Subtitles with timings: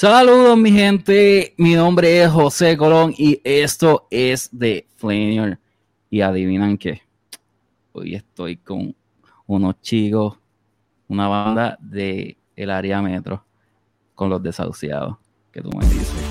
[0.00, 5.58] Saludos mi gente, mi nombre es José Colón y esto es de Flanier.
[6.08, 7.02] Y adivinan qué,
[7.90, 8.94] hoy estoy con
[9.48, 10.38] unos chicos,
[11.08, 13.44] una banda de el área metro,
[14.14, 15.16] con los desahuciados,
[15.50, 16.27] que tú me dices.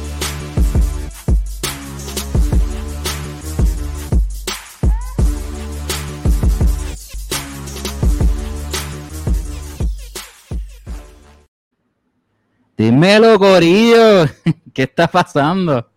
[12.77, 14.25] Dímelo, Corillo.
[14.73, 15.89] ¿Qué está pasando?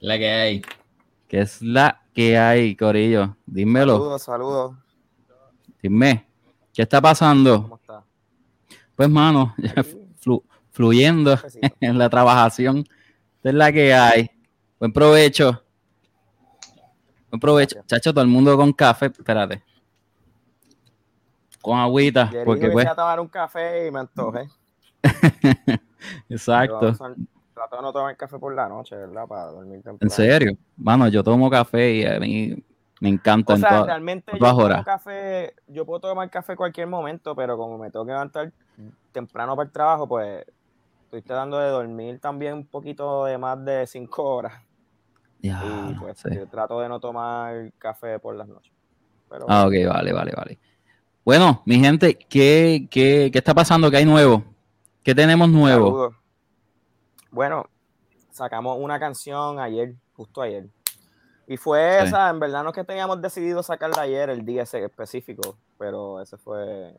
[0.00, 0.62] La que hay.
[1.28, 3.36] ¿Qué es la que hay, Corillo?
[3.46, 3.94] Dímelo.
[3.94, 4.76] Saludos, saludos.
[5.82, 6.28] Dime,
[6.72, 7.62] ¿qué está pasando?
[7.62, 8.04] ¿Cómo está?
[8.94, 9.54] Pues, mano,
[10.24, 11.36] flu- fluyendo
[11.80, 12.78] en la trabajación.
[13.36, 14.30] Esta es la que hay.
[14.78, 15.64] Buen provecho.
[17.30, 17.76] Buen provecho.
[17.76, 17.86] Gracias.
[18.00, 19.06] Chacho, todo el mundo con café.
[19.06, 19.64] Espérate.
[21.60, 22.30] Con agüita.
[22.44, 24.48] Porque, pues, a tomar un café y me antojé.
[26.28, 26.92] exacto.
[27.54, 29.26] Trato de no tomar café por la noche, ¿verdad?
[29.26, 29.98] Para dormir temprano.
[30.00, 30.56] En serio.
[30.76, 32.56] Mano, yo tomo café y a mí
[33.00, 33.52] me encanta.
[33.52, 37.36] O en sea, toda- realmente yo tomo café, yo puedo tomar café en cualquier momento,
[37.36, 38.52] pero como me tengo que levantar
[39.12, 40.46] temprano para el trabajo, pues
[41.04, 44.54] estoy tratando de dormir también un poquito de más de cinco horas.
[45.40, 46.28] Ya, y pues sí.
[46.34, 48.72] yo trato de no tomar café por las noches.
[49.28, 50.58] Pero Ah, ok, vale, vale, vale.
[51.24, 53.90] Bueno, mi gente, ¿qué, qué, qué está pasando?
[53.90, 54.44] ¿Qué hay nuevo?
[55.02, 55.86] ¿Qué tenemos nuevo?
[55.86, 56.14] Saludos.
[57.30, 57.66] Bueno,
[58.30, 60.68] sacamos una canción ayer, justo ayer.
[61.48, 62.06] Y fue Sí.
[62.08, 66.20] esa, en verdad no es que teníamos decidido sacarla ayer, el día ese específico, pero
[66.20, 66.96] ese fue...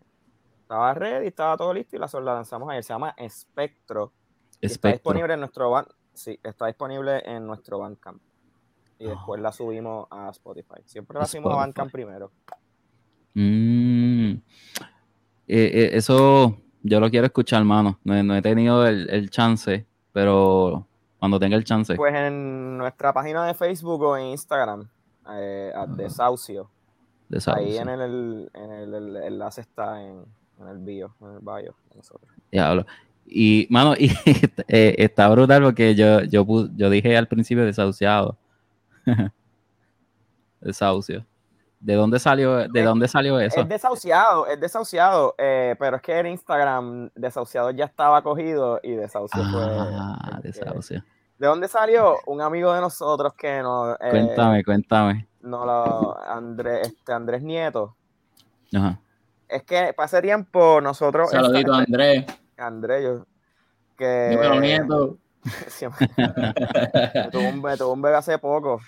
[0.61, 2.83] Estaba ready, estaba todo listo y la, la lanzamos ayer.
[2.83, 4.11] Se llama Espectro.
[4.59, 8.21] Está disponible en nuestro ban- sí, está disponible en nuestro Bandcamp.
[8.97, 10.81] Y después la subimos a Spotify.
[10.85, 11.57] Siempre la subimos a.
[11.57, 12.31] Bandcamp primero.
[13.33, 14.31] Mm.
[14.31, 14.41] Eh,
[15.47, 17.99] eh, eso yo lo quiero escuchar, mano.
[18.03, 20.85] No, he- no he tenido el, el chance, pero
[21.19, 21.95] cuando tenga el chance.
[21.95, 24.87] Pues en nuestra página de Facebook o en Instagram,
[25.31, 26.69] eh, Desahucio.
[27.29, 30.23] de esa Ahí en el, en el, el enlace está en,
[30.59, 32.29] en el bio, en el bio de nosotros.
[32.51, 32.85] Diablo.
[33.25, 34.11] Y, mano, y
[34.67, 36.45] eh, está brutal porque yo, yo,
[36.75, 38.37] yo dije al principio desahuciado.
[40.61, 41.25] Desahucio.
[41.83, 43.59] ¿De dónde salió, de Es- dónde salió eso?
[43.59, 48.91] Es desahuciado, es desahuciado, eh, pero es que en Instagram desahuciado ya estaba cogido y
[48.93, 50.41] desahucio Ah, fue.
[50.43, 51.03] desahucio.
[51.37, 52.15] ¿De dónde salió?
[52.25, 53.97] Un amigo de nosotros que nos.
[53.99, 55.27] eh, Cuéntame, cuéntame.
[55.41, 57.97] nos lo- Andrés, este, Andrés Nieto.
[58.73, 58.97] Ajá.
[59.49, 61.31] Es que para ese tiempo nosotros.
[61.31, 62.25] Saludito a Andrés.
[62.57, 63.25] Andrés, yo.
[63.97, 64.29] Que.
[64.29, 65.17] Dímelo, nieto.
[65.83, 68.79] me tuvo un, me tuvo un bebé hace poco.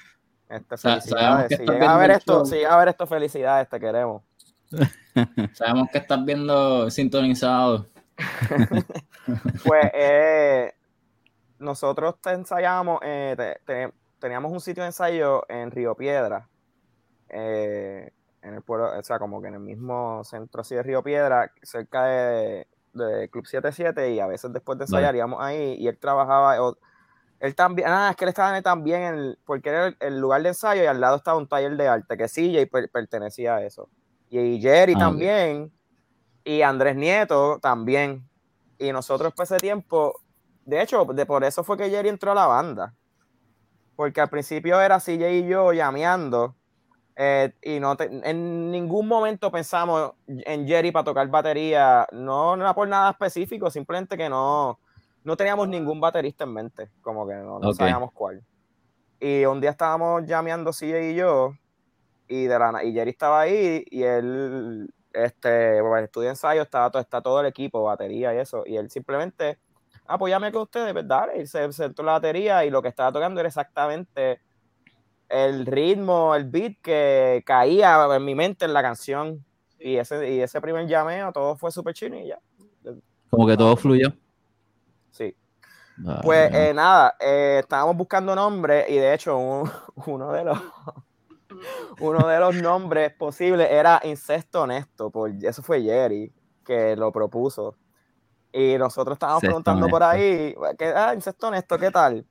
[0.50, 1.57] Este, felicidades.
[1.57, 4.22] Si llega a ver esto, si llega a ver esto, felicidades, te queremos.
[5.53, 7.85] Sabemos que estás viendo sintonizado.
[9.63, 10.72] Pues eh,
[11.57, 16.47] nosotros te ensayamos, eh, te- te- teníamos un sitio de ensayo en Río Piedra,
[17.29, 18.12] eh,
[18.44, 21.51] en el pueblo, o sea, como que en el mismo centro así de Río Piedra,
[21.63, 25.17] cerca de, de Club 77, y a veces después de ensayar Vale.
[25.17, 26.77] íbamos ahí, y él trabajaba, o-
[27.40, 30.41] él también, ah, es que él estaba también en, el- porque era el, el lugar
[30.44, 33.56] de ensayo y al lado estaba un taller de arte, que sí, y per- pertenecía
[33.57, 33.90] a eso.
[34.29, 35.74] Y Jerry Ah, también,
[36.45, 38.29] y Andrés Nieto también.
[38.79, 40.16] Y nosotros por ese tiempo,
[40.66, 42.95] de hecho, de por eso fue que Jerry entró a la banda.
[43.95, 46.56] Porque al principio era CJ y yo llameando.
[47.18, 52.07] eh, y no te- en ningún momento pensamos en Jerry para tocar batería.
[52.13, 54.79] No, no por nada específico, simplemente que no,
[55.25, 56.90] no teníamos ningún baterista en mente.
[57.02, 58.41] Como que no, no sabíamos cuál.
[59.19, 61.54] Y un día estábamos llameando CJ y yo.
[62.27, 67.01] Y, de la, y Jerry estaba ahí y él este, pues, estudia ensayo, estaba todo,
[67.01, 69.60] está todo el equipo, batería y eso, y él simplemente,
[70.07, 71.30] ah, pues llame con ustedes, ¿verdad?
[71.36, 74.42] Y se sentó en la batería y lo que estaba tocando era exactamente
[75.30, 79.44] el ritmo, el beat que caía en mi mente en la canción.
[79.80, 82.39] Y ese, y ese primer llameo, todo fue súper chino y ya.
[83.30, 84.13] Como que todo fluyó.
[85.15, 85.35] Sí.
[86.23, 89.71] Pues eh, nada, eh, estábamos buscando nombres y de hecho un-
[90.07, 90.59] uno de los
[92.01, 96.31] uno de los nombres posibles era Incesto Honesto, por, eso fue Jerry
[96.65, 97.77] que lo propuso.
[98.51, 102.25] Y nosotros estábamos preguntando por ahí, ¿qué, ah, Incesto Honesto, ¿qué tal?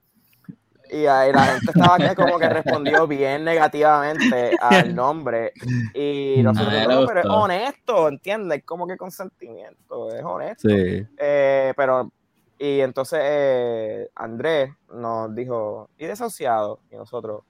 [0.90, 5.52] Y ahí la gente estaba que como que respondió bien negativamente al nombre.
[5.94, 8.62] Y nosotros, Ah, no, pero es honesto, ¿entiendes?
[8.64, 10.69] Como que consentimiento, es honesto.
[10.69, 11.06] Sí.
[11.16, 12.10] Eh, pero,
[12.58, 16.80] y entonces eh, Andrés nos dijo, ¿y desahuciado?
[16.90, 17.42] Y nosotros,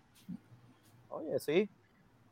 [1.09, 1.71] oye, sí.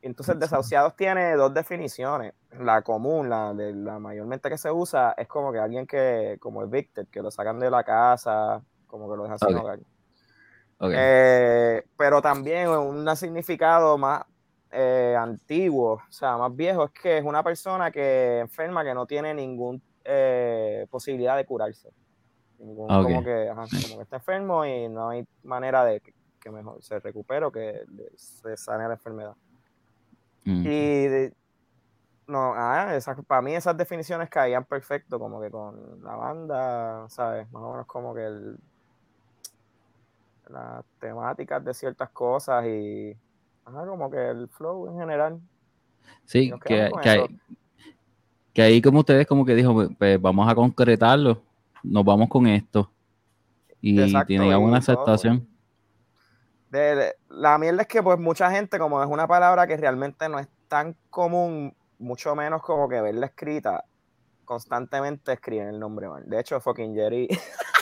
[0.00, 2.34] Entonces, desahuciados tiene dos definiciones.
[2.58, 6.62] La común, la, de, la mayormente que se usa, es como que alguien que, como
[6.62, 9.62] evicted, que lo sacan de la casa, como que lo dejan sin Ok.
[9.62, 9.78] hogar.
[10.94, 14.24] Eh, pero también un significado más
[14.72, 19.06] eh, antiguo, o sea, más viejo, es que es una persona que enferma que no
[19.06, 19.80] tiene ninguna
[20.90, 21.92] posibilidad de curarse.
[22.62, 23.03] Ningún- Ok.
[23.05, 26.82] como, que, ajá, como que está enfermo y no hay manera de que, que mejor
[26.82, 27.82] se recupere o que
[28.17, 29.35] se sane la enfermedad.
[30.44, 30.61] Mm.
[30.61, 31.32] Y de-
[32.29, 37.50] no, ah, esa- para mí esas definiciones caían perfecto, como que con la banda, ¿sabes?
[37.53, 38.56] Más o menos como que el,
[40.49, 43.17] las temáticas de ciertas cosas y
[43.65, 45.41] ajá, como que el flow en general.
[46.25, 46.91] Sí, que,
[48.53, 51.41] que ahí como ustedes como que dijo, pues vamos a concretarlo,
[51.82, 52.90] nos vamos con esto.
[53.81, 54.75] Y Exacto, tiene todo.
[54.75, 55.49] aceptación.
[56.70, 60.29] De- de- la mierda es que pues mucha gente, como es una palabra que realmente
[60.29, 63.84] no es tan común, mucho menos como que verla escrita,
[64.44, 66.29] constantemente escriben el nombre mal.
[66.29, 67.29] De hecho, fucking Jerry.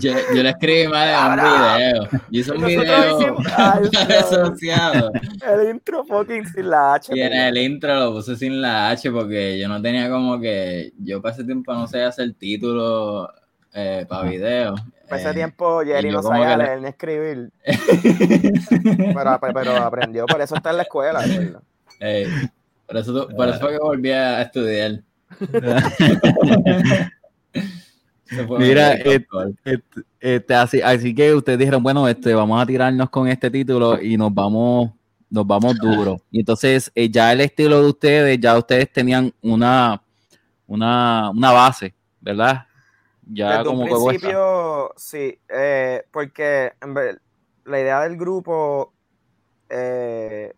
[0.00, 2.08] Yo, yo le escribí mal en un video.
[2.30, 3.36] Yo hice un video
[4.20, 5.12] asociado.
[5.46, 7.12] El intro fucking sin la H.
[7.14, 7.48] Y en puñeta.
[7.48, 10.92] el intro lo puse sin la H porque yo no tenía como que.
[10.98, 13.30] Yo ese tiempo no sé hacer título
[13.72, 14.74] eh, para video.
[15.08, 17.50] Para ese Eh, tiempo Jerry no sabía leer ni escribir,
[19.14, 21.20] pero, pero aprendió, por eso está en la escuela.
[21.20, 21.62] ¿verdad?
[22.00, 22.28] eh,
[22.86, 25.00] por, eso, por eso fue que volví a estudiar.
[28.58, 28.96] Mira,
[29.30, 29.56] call.
[29.64, 34.00] Este, este, así, así que ustedes dijeron, bueno, este, vamos a tirarnos con este título
[34.00, 34.90] y nos vamos,
[35.30, 36.16] nos vamos duro.
[36.30, 40.02] Y entonces, eh, ya el estilo de ustedes, ya ustedes tenían una,
[40.66, 42.66] una, una base, ¿verdad?
[43.26, 47.20] Ya Desde como un principio, sí, eh, porque en ver-
[47.64, 48.92] la idea del grupo,
[49.68, 50.52] eh,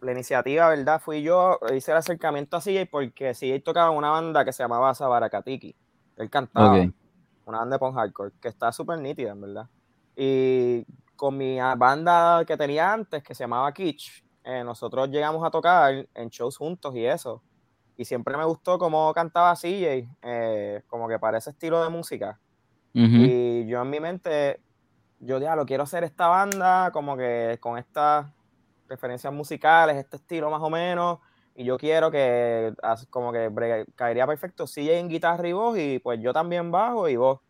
[0.00, 1.00] la iniciativa, ¿verdad?
[1.00, 4.94] Fui yo, hice el acercamiento a CJ porque CJ tocaba una banda que se llamaba
[4.94, 5.74] Sabarakatiki.
[6.16, 6.86] Él cantaba.
[7.46, 9.68] Una banda de punk hardcore, que está súper nítida, en verdad.
[10.16, 10.84] Y
[11.16, 15.50] con mi ah, banda que tenía antes, que se llamaba Kitsch, eh, nosotros llegamos a
[15.50, 17.42] tocar en shows juntos y eso.
[17.96, 22.40] Y siempre me gustó cómo cantaba CJ, eh, como que para ese estilo de música.
[22.94, 23.04] Ujú.
[23.04, 24.62] Y yo en mi mente,
[25.18, 28.26] yo ya lo quiero hacer esta banda, como que con estas
[28.88, 31.18] referencias musicales, este estilo más o menos.
[31.54, 32.72] Y yo quiero que,
[33.10, 33.50] como que
[33.94, 37.40] caería perfecto CJ en guitarra y voz, y pues yo también bajo y voz.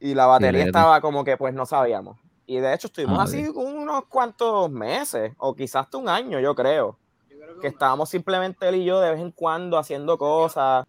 [0.00, 2.18] Y la batería estaba como que pues no sabíamos.
[2.46, 6.54] Y de hecho estuvimos Ah, así unos cuantos meses, o quizás hasta un año, yo
[6.54, 6.98] creo
[7.60, 10.84] que estábamos simplemente él y yo de vez en cuando haciendo cosas,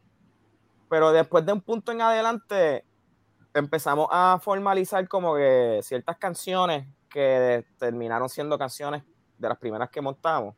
[0.89, 2.83] pero después de un punto en adelante
[3.53, 9.03] empezamos a formalizar como que ciertas canciones que terminaron siendo canciones
[9.37, 10.55] de las primeras que montamos.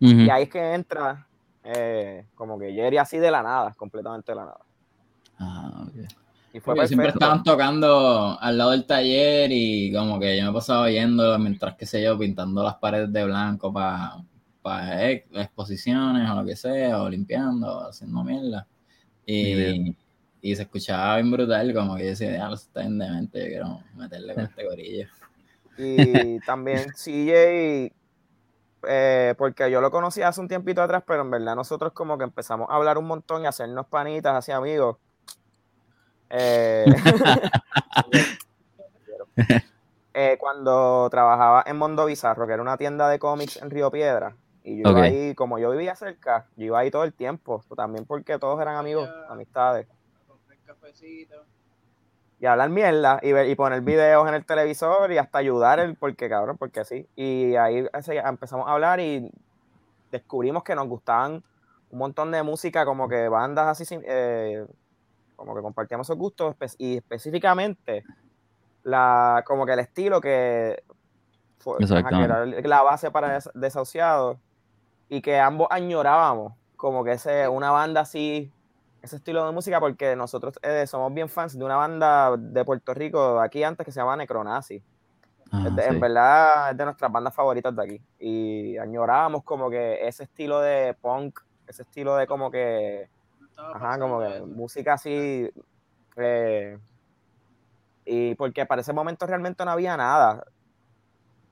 [0.00, 1.26] Y ahí es que entra
[1.62, 4.60] eh, como que Jerry así de la nada, completamente de la nada.
[5.38, 6.10] Ah, ok.
[6.52, 10.82] Y fue siempre estaban tocando al lado del taller y como que yo me pasaba
[10.82, 16.56] oyendo mientras que sé yo pintando las paredes de blanco para exposiciones o lo que
[16.56, 18.66] sea, o limpiando, o haciendo mierda.
[19.24, 19.94] Y,
[20.42, 23.80] y se escuchaba bien brutal, como que yo decía, ya, está bien demente, yo quiero
[23.94, 25.06] meterle con este gorillo.
[25.78, 27.92] Y también CJ,
[28.86, 32.24] eh, porque yo lo conocí hace un tiempito atrás, pero en verdad nosotros como que
[32.24, 34.96] empezamos a hablar un montón y a hacernos panitas, así amigos.
[36.30, 36.84] Eh,
[40.14, 44.36] eh, cuando trabajaba en Mondo Bizarro, que era una tienda de cómics en Río Piedra,
[44.62, 48.04] y yo iba ahí, como yo vivía cerca, yo iba ahí todo el tiempo, también
[48.04, 49.86] porque todos eran amigos, amistades
[52.40, 55.94] y hablar mierda y, ver- y poner videos en el televisor y hasta ayudar el
[55.94, 57.06] porque cabrón, porque sí.
[57.14, 59.30] Y ahí ese- empezamos a hablar y
[60.10, 61.44] descubrimos que nos gustaban
[61.90, 64.66] un montón de música, como que bandas así, eh,
[65.36, 68.04] como que compartíamos esos gustos espe- y específicamente
[68.84, 70.82] la, como que el estilo que
[71.58, 71.76] fue
[72.24, 74.38] era la base para des- desahuciados
[75.10, 78.50] y que ambos añorábamos, como que ese, una banda así
[79.02, 82.92] ese estilo de música porque nosotros eh, somos bien fans de una banda de Puerto
[82.94, 84.82] Rico de aquí antes que se llama Necronazi.
[85.52, 85.88] Ah, Es de- sí.
[85.88, 88.02] En verdad es de nuestras bandas favoritas de aquí.
[88.18, 93.08] Y añorábamos como que ese estilo de punk, ese estilo de como que,
[93.56, 95.50] ajá, como que música así.
[96.16, 96.78] eh,
[98.04, 100.44] y porque para ese momento realmente no había nada.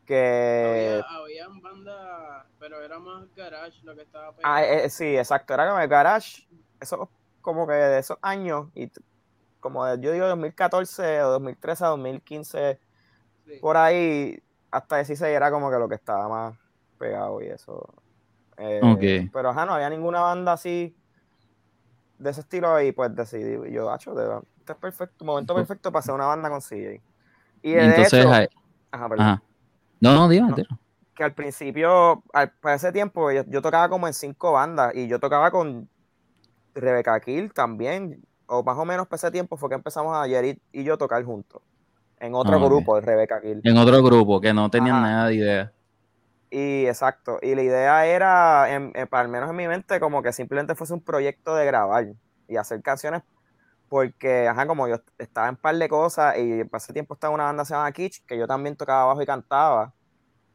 [0.06, 4.54] Que Había, habían bandas, pero era más garage lo que estaba pegado.
[4.54, 5.52] Ah, eh, sí, exacto.
[5.54, 6.48] Era como el garage,
[6.80, 7.10] eso
[7.48, 8.90] como que de esos años, y
[9.58, 12.78] como de, yo digo 2014 o 2013 a 2015,
[13.46, 13.58] Sí.
[13.62, 14.38] por ahí,
[14.70, 16.58] hasta 16 era como que lo que estaba más
[16.98, 17.88] pegado y eso.
[18.58, 19.30] Eh, Ok.
[19.32, 20.94] Pero ajá, no había ninguna banda así
[22.18, 25.60] de ese estilo y pues decidí, yo, hacho, de- este es perfecto, momento Ujú.
[25.62, 27.00] perfecto para hacer una banda con CJ.
[27.62, 28.48] Y Y de entonces, hecho, ahí-
[28.90, 29.42] ajá, perdón, ajá.
[30.00, 30.56] No, no, dime, No.
[31.14, 35.08] que al principio, al- para ese tiempo, yo, yo tocaba como en cinco bandas y
[35.08, 35.88] yo tocaba con
[36.80, 40.60] Rebecca Kill también, o más o menos para ese tiempo fue que empezamos a Jerry
[40.72, 41.62] y yo tocar juntos,
[42.18, 43.60] en otro Ah, grupo de Rebecca Kill.
[43.64, 45.02] En otro grupo que no tenían Ajá.
[45.02, 45.72] nada de idea.
[46.50, 50.32] Y exacto, y la idea era, en- en- al menos en mi mente, como que
[50.32, 52.06] simplemente fuese un proyecto de grabar
[52.46, 53.22] y hacer canciones,
[53.88, 57.44] porque, ajá, como yo estaba en par de cosas y ese tiempo estaba en una
[57.46, 59.94] banda que se llama Kitsch, que yo también tocaba bajo y cantaba,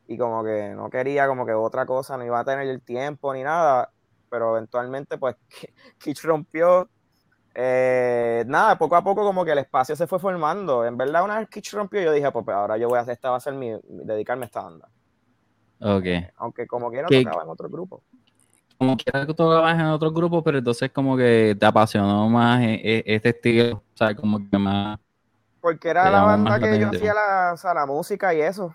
[0.08, 3.34] y como que no quería como que otra cosa, no iba a tener el tiempo
[3.36, 3.93] ni nada,
[4.34, 5.36] pero eventualmente pues
[6.00, 6.90] Kitsch rompió.
[7.54, 10.84] Eh, nada, poco a poco como que el espacio se fue formando.
[10.88, 13.30] En verdad, una vez Kitsch rompió, yo dije, pues ahora yo voy a hacer, esta
[13.30, 14.90] va a ser mi, dedicarme a esta banda.
[15.80, 16.06] Ok.
[16.38, 18.02] Aunque como quiera ¿Qué- tocaba en otro grupo.
[18.80, 22.82] Como que tú tocabas en otro grupo, pero entonces como que te apasionó más e-
[22.84, 23.75] e- este estilo.
[23.78, 24.98] O sea, como que más...
[25.62, 28.42] Porque era la banda más la que yo hacía la, o sea, la música y
[28.42, 28.74] eso.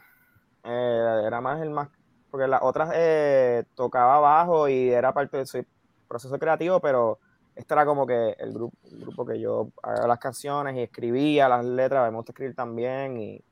[0.62, 1.88] Eh, era más el más.
[2.30, 5.64] Porque las otras eh, tocaba bajo y era parte de su
[6.06, 7.18] proceso creativo, pero
[7.54, 11.48] este era como que el grupo, el grupo que yo hacía las canciones y escribía
[11.48, 13.18] las letras, me gusta escribir también.
[13.18, 13.42] Y,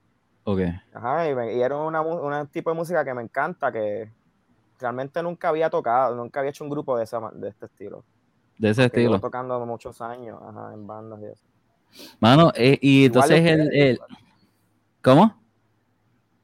[0.44, 0.60] Ok.
[0.92, 4.10] ajá, y, me- y era una, un tipo de música que me encanta, que
[4.78, 8.04] realmente nunca había tocado, nunca había hecho un grupo de, esa, de este estilo.
[8.58, 9.26] De ese Que llevo estilo.
[9.28, 11.44] tocando muchos años ajá, en bandas y eso.
[12.20, 14.00] Mano, eh, y Igual entonces el, el-
[15.02, 15.40] ¿Cómo?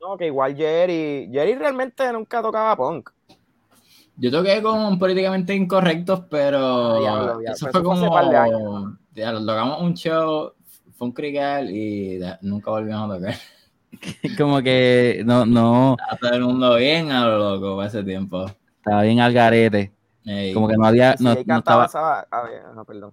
[0.03, 3.11] No, que igual Jerry, Jerry realmente nunca tocaba punk.
[4.17, 8.13] Yo toqué con políticamente incorrectos, pero Ah, diablo, diablo, eso pero fue eso fue como.
[8.13, 10.53] par de años, ya, tocamos un show,
[10.97, 13.35] fue un crical y nunca volvimos a tocar.
[14.39, 18.47] Como que no, no, Estaba todo el mundo bien a lo loco para ese tiempo.
[18.79, 19.93] estaba bien al garete.
[20.25, 23.13] Ey, Como que no había, no, no estaba, esa- a ver, no, perdón.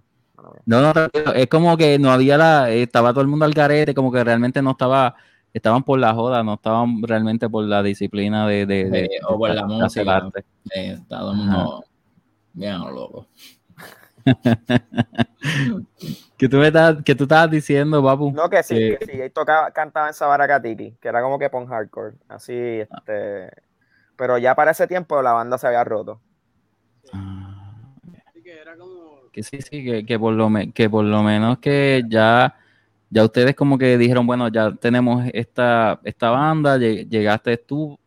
[0.64, 0.92] No, no,
[1.34, 4.62] es como que no había la, estaba todo el mundo al garete, como que realmente
[4.62, 5.16] no estaba,
[5.52, 9.38] estaban por la joda, no estaban realmente por la disciplina de, de, de- Sí, o
[9.38, 10.30] por la de hacer música.
[10.74, 11.84] estaba todo el mundo
[12.52, 13.26] bien loco.
[16.36, 18.32] Que tú me estás, que tú estabas diciendo, papu.
[18.32, 21.50] No, que sí, que- que sí, ahí tocaba, cantaba en Sabaracatiki, que era como que
[21.50, 23.50] punk hardcore, así, este,
[24.16, 26.20] pero ya para ese tiempo la banda se había roto.
[27.12, 27.74] Ah,
[28.26, 29.28] Así que era como.
[29.32, 32.56] que sí, sí, que, que por lo me- que por lo menos que ya,
[33.10, 37.98] ya ustedes como que dijeron, bueno, ya tenemos esta, esta banda, lle- llegaste tú,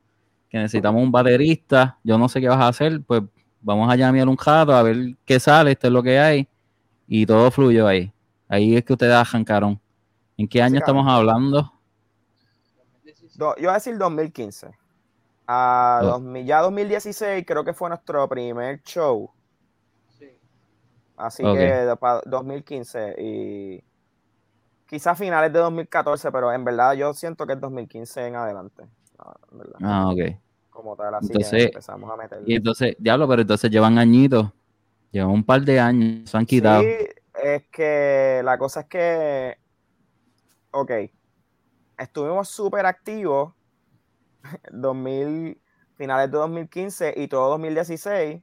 [0.49, 3.21] que necesitamos un baterista, yo no sé qué vas a hacer, pues
[3.61, 6.47] vamos a llamar un jato a ver qué sale, esto es lo que hay,
[7.07, 8.11] y todo fluyó ahí.
[8.47, 9.79] Ahí es que ustedes arrancaron.
[10.37, 11.71] ¿En qué año estamos hablando?
[13.35, 14.71] Do- yo iba a decir 2015.
[15.47, 16.05] A Oh.
[16.19, 19.29] 2000 ya 2016 creo que fue nuestro primer show,
[20.17, 20.29] Sí.
[21.17, 21.57] así Ok.
[21.57, 23.83] que de- pa- 2015 y
[24.87, 28.83] quizás finales de 2014, pero en verdad yo siento que es 2015 en adelante,
[29.51, 30.19] en verdad, Ah, ok.
[30.69, 32.51] como tal, así Entonces, empezamos a meterle.
[32.51, 34.51] Y entonces, diablo, pero entonces llevan añitos,
[35.11, 36.83] llevan un par de años, se han quitado.
[36.83, 37.07] Sí,
[37.43, 39.57] es que la cosa es que,
[40.71, 40.91] ok,
[41.97, 43.53] estuvimos súper activos
[44.71, 45.61] 2000,
[45.95, 48.41] finales de 2015 y todo 2016,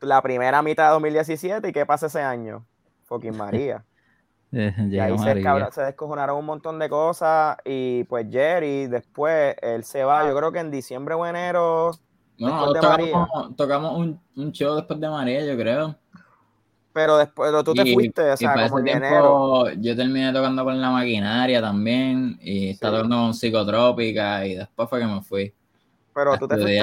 [0.00, 2.66] la primera mitad de 2017, ¿y qué pasa ese año?
[3.04, 3.84] Fucking María.
[4.54, 5.68] Eh, Y ahí se, María.
[5.76, 10.60] descojonaron un montón de cosas y pues Jerry después, él se va, yo creo que
[10.60, 11.92] en diciembre o enero,
[12.36, 15.96] Después de tocamos, tocamos un, un show después de María, yo creo.
[16.92, 19.70] pero después pero tú te Y- fuiste, o y sea, para como ese en enero.
[19.78, 22.96] yo terminé tocando con la maquinaria también y estaba Sí.
[23.02, 25.52] tocando con psicotrópica y después fue que me fui.
[26.12, 26.82] Pero tú te fuiste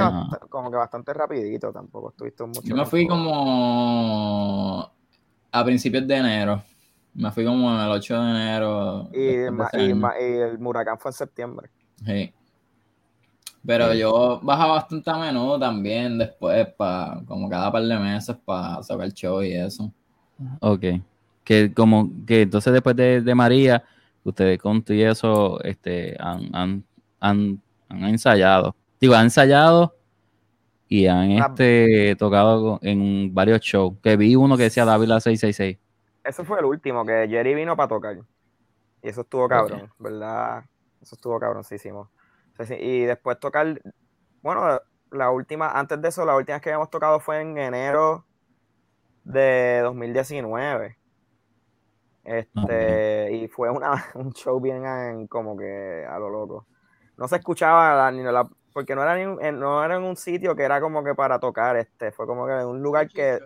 [0.50, 4.92] como que bastante rapidito, tampoco estuviste mucho Yo me fui como
[5.52, 6.64] a principios de enero.
[7.14, 9.10] Me fui como el 8 de enero.
[9.12, 11.70] Y, de ese y y el huracán fue en septiembre.
[12.06, 12.34] Sí.
[13.66, 14.00] Pero Sí.
[14.00, 19.06] yo bajaba bastante a menudo también después, pa, como cada par de meses para sacar
[19.06, 19.92] el show y eso.
[20.62, 20.84] Ok.
[21.44, 23.84] Que como que entonces después de, de María,
[24.24, 26.84] ustedes con tú y eso este, han, han,
[27.20, 28.76] han, han ensayado.
[29.00, 29.96] Digo, han ensayado
[30.88, 31.48] y han Ah.
[31.50, 33.94] este, tocado en varios shows.
[34.02, 35.78] Que vi uno que decía Dávila 666.
[36.24, 38.18] Ese fue el último, que Jerry vino para tocar.
[39.02, 40.64] Y eso estuvo cabrón, ¿verdad?
[41.02, 42.12] Eso estuvo cabroncísimo.
[42.80, 43.82] Y después tocar,
[44.44, 48.26] bueno, la última, antes de eso, la última vez que habíamos tocado fue en enero
[49.24, 50.98] de 2019.
[52.24, 56.68] Este, y fue una, un show bien en- como que a lo loco.
[57.18, 60.56] No se escuchaba la- ni la, porque no era, ni no era en un sitio
[60.56, 63.40] que era como que para tocar, este, fue como que en un lugar que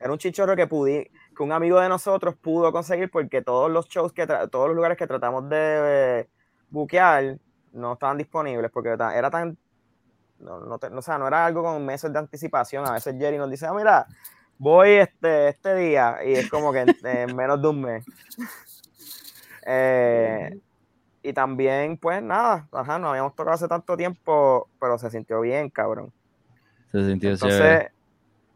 [0.00, 3.88] era un chichorro que pudi, que un amigo de nosotros pudo conseguir porque todos los
[3.88, 6.28] shows que todos los lugares que tratamos de eh,
[6.70, 7.38] buquear
[7.72, 9.56] no estaban disponibles porque era tan
[10.38, 12.84] no, no, te- o sea, no era algo con meses de anticipación.
[12.86, 14.06] A veces Jerry nos dice, "Ah, mira,
[14.58, 18.04] voy este, este día y es como que en, en menos de un mes.
[19.64, 20.58] Eh,
[21.22, 25.70] y también, pues nada, ajá, no habíamos tocado hace tanto tiempo, pero se sintió bien,
[25.70, 26.12] cabrón.
[26.90, 27.92] Se sintió Entonces, chévere.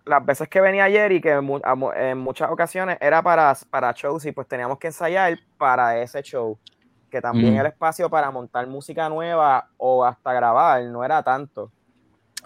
[0.06, 4.46] Las veces que venía Jerry, que en, muchas ocasiones era para, para shows y pues
[4.46, 6.56] teníamos que ensayar para ese show,
[7.10, 7.60] que también Ujú.
[7.60, 11.72] el espacio para montar música nueva o hasta grabar no era tanto.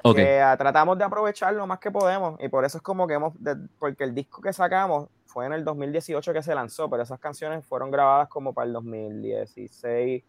[0.02, 3.06] Ok, Que, ah, tratamos de aprovechar lo más que podemos y por eso es como
[3.06, 3.34] que hemos,
[3.78, 7.64] porque el disco que sacamos fue en el 2018 que se lanzó, pero esas canciones
[7.66, 10.24] fueron grabadas como para el 2016,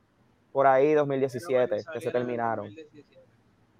[0.51, 2.67] por ahí 2017, que se terminaron.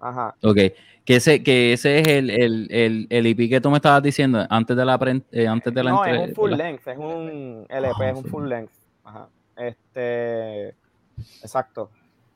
[0.02, 0.34] Ajá.
[0.42, 0.58] ok.
[1.04, 4.44] Que ese, que ese es el, el, el, el EP que tú me estabas diciendo
[4.50, 6.86] antes de la, pre- eh, antes de la No, entre- es un full la- length,
[6.88, 8.72] es un LP, Ah, es un full full length.
[9.04, 9.28] Ajá.
[9.56, 10.68] Este,
[11.42, 11.90] exacto.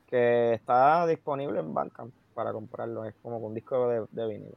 [0.09, 4.55] Que está disponible en Bandcamp para comprarlo, es como un disco de, de vinilo.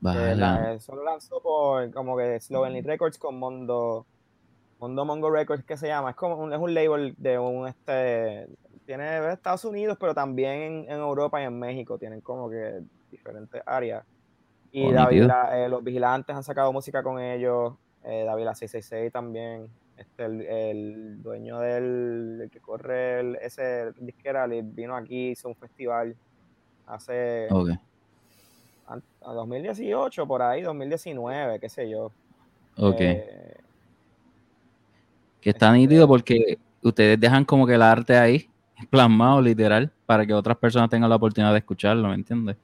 [0.00, 4.04] La- eso lo lanzó por como que Slovenly Records con Mondo
[4.80, 8.46] Mondo Mongo Records que se llama es como un, es un label de un este
[8.86, 13.62] tiene Estados Unidos pero también en, en Europa y en México tienen como que diferentes
[13.66, 14.04] áreas
[14.72, 17.74] y David, la- eh, los vigilantes han sacado música con ellos
[18.04, 23.92] eh, David la 666 también este el, el dueño del el que corre el, ese
[23.98, 26.16] disquera vino aquí hizo un festival
[26.86, 27.70] hace Ok.
[28.88, 32.10] an- a 2018, por ahí, 2019, qué sé yo.
[32.76, 32.96] Ok.
[33.00, 33.54] Eh,
[35.40, 38.50] que está este- nítido porque ustedes dejan como que el arte ahí,
[38.90, 42.56] plasmado literal, para que otras personas tengan la oportunidad de escucharlo, ¿me entiendes?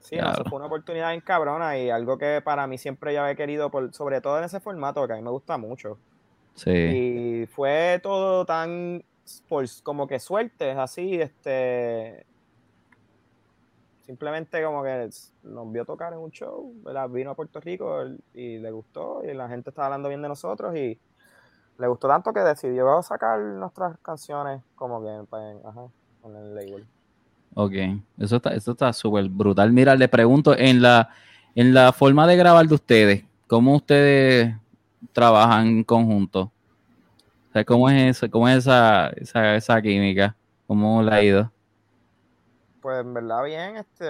[0.00, 3.22] sí, no, eso fue una oportunidad bien cabrona y algo que para mí siempre ya
[3.22, 5.98] había querido, por, sobre todo en ese formato, que a mí me gusta mucho.
[6.54, 6.70] Sí.
[6.70, 9.02] Y fue todo tan,
[9.48, 12.26] por, como que suerte, así, este...
[14.04, 15.08] Simplemente como que
[15.44, 17.08] nos vio tocar en un show, ¿verdad?
[17.08, 20.76] vino a Puerto Rico y le gustó y la gente estaba hablando bien de nosotros
[20.76, 20.98] y
[21.78, 25.82] le gustó tanto que decidió sacar nuestras canciones como que pues, ajá,
[26.20, 26.86] con el label.
[27.54, 27.72] Ok.
[28.18, 29.72] Eso está, eso está súper brutal.
[29.72, 31.10] Mira, le pregunto, en la,
[31.54, 34.54] en la forma de grabar de ustedes, ¿cómo ustedes
[35.12, 36.52] trabajan en conjunto?
[37.50, 38.30] O sea, ¿cómo es eso?
[38.30, 40.34] ¿Cómo es esa, esa, esa química?
[40.66, 41.52] ¿Cómo le ha ido?
[42.80, 44.08] Pues en verdad bien, este,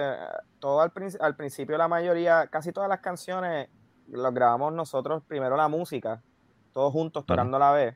[0.59, 3.67] todo al, al principio la mayoría, casi todas las canciones
[4.07, 6.21] las grabamos nosotros, primero la música,
[6.73, 7.95] todos juntos tocando a la vez.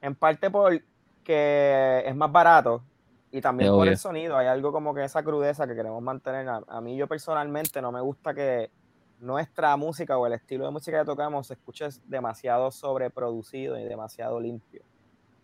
[0.00, 2.82] En parte porque es más barato
[3.30, 3.92] y también Es por obvio.
[3.92, 6.48] el sonido, hay algo como que esa crudeza que queremos mantener.
[6.48, 8.70] A, a mí yo personalmente no me gusta que
[9.20, 14.40] nuestra música o el estilo de música que tocamos se escuche demasiado sobreproducido y demasiado
[14.40, 14.82] limpio.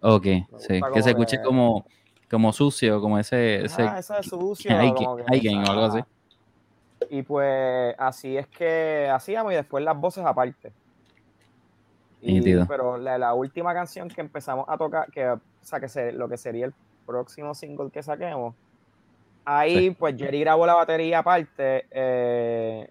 [0.01, 0.25] Ok,
[0.59, 0.81] sí.
[0.93, 1.85] Que se que- escuche como,
[2.31, 3.65] como sucio, como ese...
[3.65, 4.71] ese Ah, eso es sucio.
[5.31, 6.01] que- gain o algo así.
[7.11, 10.73] Y pues así es que hacíamos y después las voces aparte.
[12.21, 16.13] Y- pero la, la última canción que empezamos a tocar, que, o sea, que se-
[16.13, 16.75] lo que sería el
[17.07, 18.55] próximo single que saquemos,
[19.45, 22.91] ahí pues Jerry grabó la batería aparte eh,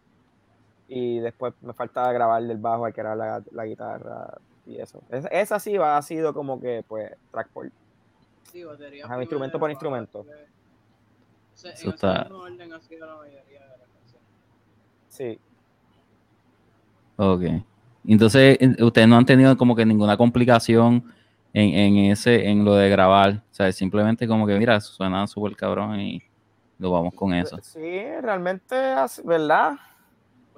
[0.87, 5.01] y después me faltaba grabar del bajo, hay que grabar la, la guitarra y eso.
[5.09, 7.69] Es- esa sí va, ha sido como que pues track por
[8.51, 10.25] Sí, batería Ajá, instrumento por instrumento.
[11.53, 14.27] sea, Eso en está- ese mismo orden ha sido la mayoría de las canciones.
[15.09, 15.39] Sí.
[17.17, 17.41] Ok.
[18.07, 21.03] Entonces, en- ustedes no han tenido como que ninguna complicación
[21.53, 23.43] en, en ese, en lo de grabar.
[23.51, 26.21] O sea, simplemente como que, mira, suena súper cabrón y
[26.79, 27.57] lo vamos con eso.
[27.61, 28.75] Sí, realmente,
[29.23, 29.73] ¿verdad?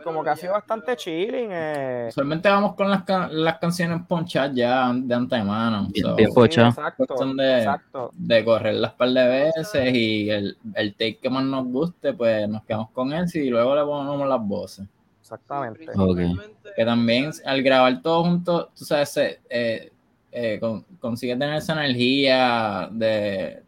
[0.04, 1.50] Como que ha sido bastante chilling.
[1.52, 2.06] eh.
[2.10, 5.88] Usualmente vamos con las, ca- las canciones ponchadas ya de antemano.
[5.92, 8.12] Bien, so, bien Sí, exacto, de- exacto.
[8.14, 12.64] de correrlas par de veces y el, el take que más nos guste, pues nos
[12.64, 14.88] quedamos con él y luego le ponemos las voces.
[15.34, 15.86] Exactamente.
[15.86, 19.92] principalmente, Que también al grabar todos juntos, tú sabes, eh,
[20.32, 23.64] eh, con- consigue tener esa energía de,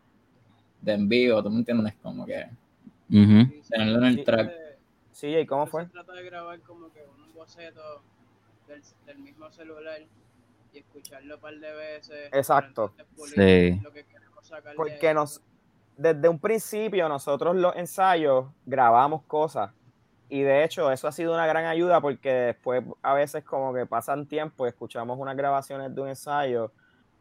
[0.82, 1.94] de en vivo, ¿tú me entiendes?
[2.02, 2.46] Como que
[3.10, 4.24] sí, se tenerlo en el Sí.
[4.24, 4.48] track.
[4.48, 4.62] trata
[5.12, 5.86] Sí, ¿y cómo fue?
[5.86, 8.02] Se trata de grabar como que un boceto
[8.68, 10.02] del, del mismo celular
[10.74, 12.30] y escucharlo un par de veces.
[12.34, 12.94] Exacto.
[13.36, 13.80] Sí.
[13.84, 15.42] Lo que queremos sacar de Porque nos,
[15.98, 19.72] desde un principio nosotros los ensayos grabamos cosas.
[20.34, 23.86] Y de hecho eso ha sido una gran ayuda porque después a veces como que
[23.86, 26.72] pasan tiempo y escuchamos unas grabaciones de un ensayo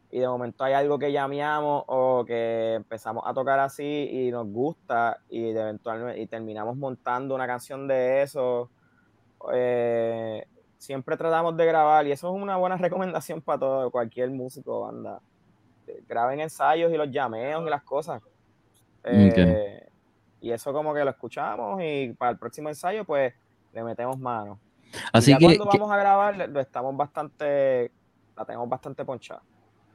[0.09, 4.47] y de momento hay algo que llameamos o que empezamos a tocar así y nos
[4.47, 8.69] gusta y de eventualmente y terminamos montando una canción de eso.
[9.51, 10.47] eh,
[10.77, 14.81] siempre tratamos de grabar y eso es una buena recomendación para todo, cualquier músico o
[14.85, 15.19] banda.
[16.07, 18.21] Graben ensayos y los llameos y las cosas.
[19.03, 19.90] Eh,
[20.41, 23.33] Y eso como que lo escuchamos y para el próximo ensayo pues
[23.73, 24.59] le metemos mano.
[24.93, 27.91] Y Así ya que, cuando que- vamos a grabar lo estamos bastante,
[28.35, 29.41] la tenemos bastante ponchada.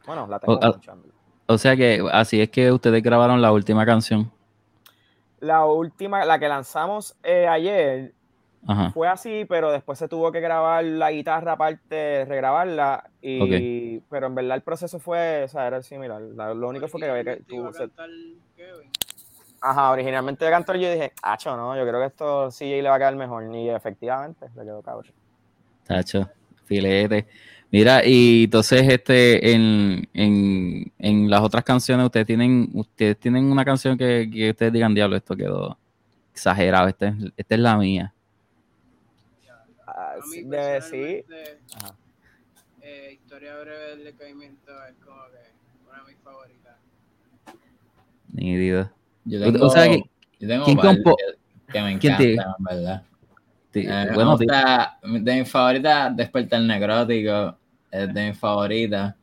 [0.06, 1.08] Bueno, la tengo O- ah, ponchando.
[1.46, 4.30] o sea que así es que ustedes grabaron la última canción.
[5.40, 8.14] La última, la que lanzamos eh, ayer,
[8.66, 8.90] Ajá.
[8.92, 14.34] fue así, pero después se tuvo que grabar la guitarra aparte, regrabarla, y, pero en
[14.34, 16.22] verdad el proceso fue, o sea, era similar.
[16.22, 17.30] La- lo único fue que había que...
[17.68, 17.90] A se-.
[19.70, 22.94] Ajá, originalmente de cantor yo dije, acho, no, yo creo que esto CJ le va
[22.96, 25.12] a quedar mejor, y efectivamente le quedó cabrón.
[25.86, 26.28] Tacho,
[26.64, 27.26] filete.
[27.70, 33.64] Mira, y entonces este en, en, en las otras canciones ustedes tienen ustedes tienen una
[33.64, 35.76] canción que, que ustedes digan, diablo, esto quedó
[36.32, 38.12] exagerado, esta es, esta es la mía.
[39.86, 41.24] Ah, A mí sí, de- sí,
[41.76, 41.94] Ajá.
[42.82, 46.76] eh, Historia breve del decaimiento es como que una de mis favoritas.
[48.32, 48.90] Nítido.
[49.26, 50.02] Yo tengo, o sea que-
[50.40, 53.02] yo tengo ¿quién un par compo- que, que me quién te- encantan, en verdad.
[53.72, 54.38] Sí, Eh, bueno,
[55.02, 57.56] me de mis favoritas, Despertar Necrótico
[57.90, 59.14] es de mis favoritas.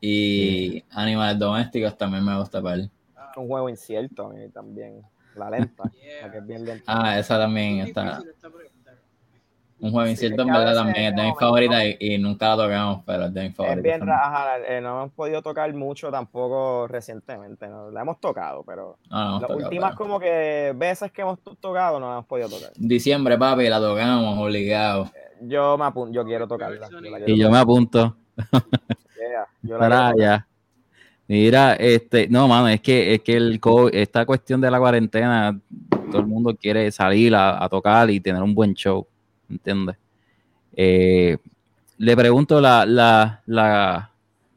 [0.00, 2.90] Y Animales Domésticos también me gusta para él.
[3.36, 5.02] Un juego incierto a mí también,
[5.36, 6.26] la lenta, yeah.
[6.26, 6.84] la que es bien lenta.
[6.86, 8.18] Ah, esa también Es está.
[8.18, 8.32] difícil.
[9.80, 12.48] Un juego Sí, incierto es en verdad también es de mis favoritas y, y nunca
[12.54, 13.82] la tocamos, pero es de mis Es favoritas.
[13.82, 14.18] bien también.
[14.18, 17.90] raja, eh, no hemos podido tocar mucho tampoco recientemente, ¿no?
[17.90, 21.22] la hemos tocado, pero No, no hemos las tocado, últimas pero- como que veces que
[21.22, 22.70] hemos to- tocado no la hemos podido tocar.
[22.76, 25.10] Diciembre, papi, la tocamos, obligado.
[25.42, 26.88] Yo me apun- yo quiero tocarla.
[26.90, 28.16] yo la quiero y yo me apunto
[28.50, 28.62] tocar,
[29.18, 30.46] yeah, yo la para allá.
[31.26, 35.58] Mira, este, no, mano, es que, es que el co- esta cuestión de la cuarentena,
[36.10, 39.06] todo el mundo quiere salir a, a tocar y tener un buen show,
[39.50, 39.96] ¿entiendes?
[40.74, 41.36] Eh,
[41.98, 44.12] le pregunto, la, la, la,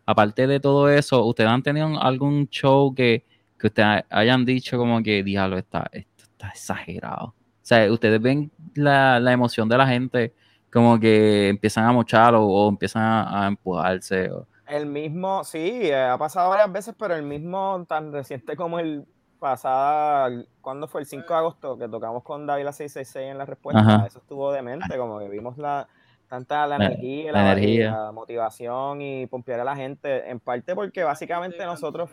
[0.06, 3.26] aparte de todo eso, ¿ustedes han tenido algún show que,
[3.60, 7.26] que ustedes hayan dicho como que, diablo, está, esto está exagerado?
[7.26, 10.34] O sea, ¿ustedes ven la, la emoción de la gente
[10.72, 14.32] como que empiezan a mochar o, empiezan a, empujarse?
[14.68, 19.06] El mismo, sí, eh, ha pasado varias veces, pero el mismo tan reciente como el
[19.44, 20.30] pasada,
[20.62, 21.02] ¿cuándo fue?
[21.02, 24.08] El 5 de agosto que tocamos con David la 666 en la respuesta, Ajá.
[24.08, 25.86] eso estuvo demente, como que vimos la
[26.30, 27.92] tanta la La- energía, la la, energía.
[27.92, 32.10] la motivación y pompear a la gente, en parte porque básicamente nosotros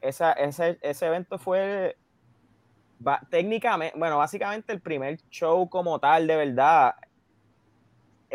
[0.00, 1.96] esa, ese, ese evento fue
[3.30, 6.94] técnicamente, bueno, básicamente el primer show como tal, de verdad,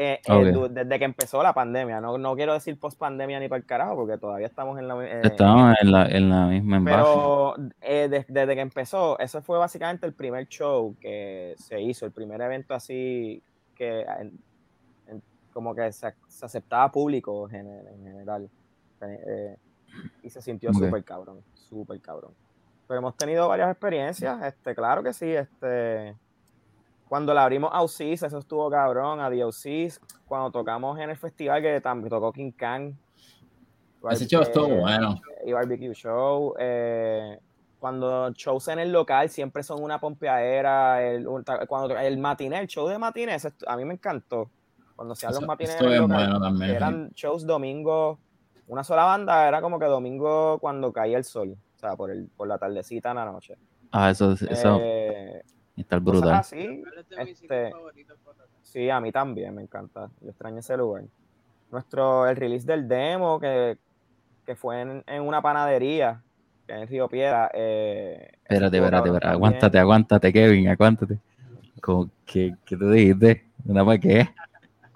[0.01, 2.01] eh, eh, desde que empezó la pandemia.
[2.01, 5.05] No, no quiero decir post pandemia ni para el carajo, porque todavía estamos en la.
[5.05, 6.97] eh, Estamos en la, en la misma envase.
[6.97, 12.05] pero eh, de- desde que empezó, ese fue básicamente el primer show que se hizo,
[12.05, 13.43] el primer evento así
[13.75, 14.39] que en-
[15.07, 15.21] en-
[15.53, 18.49] como que se, se aceptaba público en, en general.
[20.23, 20.77] Y se sintió Ok.
[20.77, 22.31] súper cabrón, súper cabrón.
[22.87, 26.15] Pero hemos tenido varias experiencias, este, claro que sí, este,
[27.11, 31.17] cuando le abrimos a Usis, eso estuvo cabrón, a The Usis, cuando tocamos en el
[31.17, 32.97] festival que también tocó King Khan.
[34.11, 35.19] Ese show estuvo eh, bueno.
[35.45, 36.55] y barbecue show.
[36.57, 37.37] eh,
[37.79, 41.03] cuando shows en el local siempre son una pompeadera.
[41.05, 41.27] El,
[41.67, 44.49] cuando el matiné, el show de estu- a mí me encantó.
[44.95, 46.71] Cuando se Eso- los matines en el local, bueno también.
[46.71, 48.19] eran shows domingo,
[48.67, 52.29] una sola banda, era como que domingo cuando caía el sol, o sea, por, el,
[52.37, 53.57] por la tardecita en la noche.
[53.91, 55.41] Ah, eso, eso Eh,
[55.81, 56.33] está cosas brutal.
[56.39, 57.91] así, ¿Cuál es de mis este, tocar?
[58.61, 60.09] Sí, a mí también me encanta.
[60.21, 61.03] Yo extraño ese lugar.
[61.71, 63.77] Nuestro, el release del demo que,
[64.45, 66.21] que fue en, en una panadería
[66.67, 67.49] en Río Piedra.
[67.53, 69.27] Eh, Espérate, espérate, espérate.
[69.27, 71.17] Aguántate, aguántate, Kevin, aguántate.
[71.81, 73.45] ¿Cómo- ¿Qué, qué tú dijiste?
[73.65, 74.29] ¿Una para qué?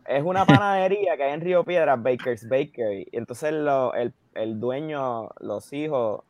[0.08, 3.08] Es una panadería que hay en Río Piedra, Baker's Bakery.
[3.12, 6.22] Y entonces lo- el, el dueño, los hijos,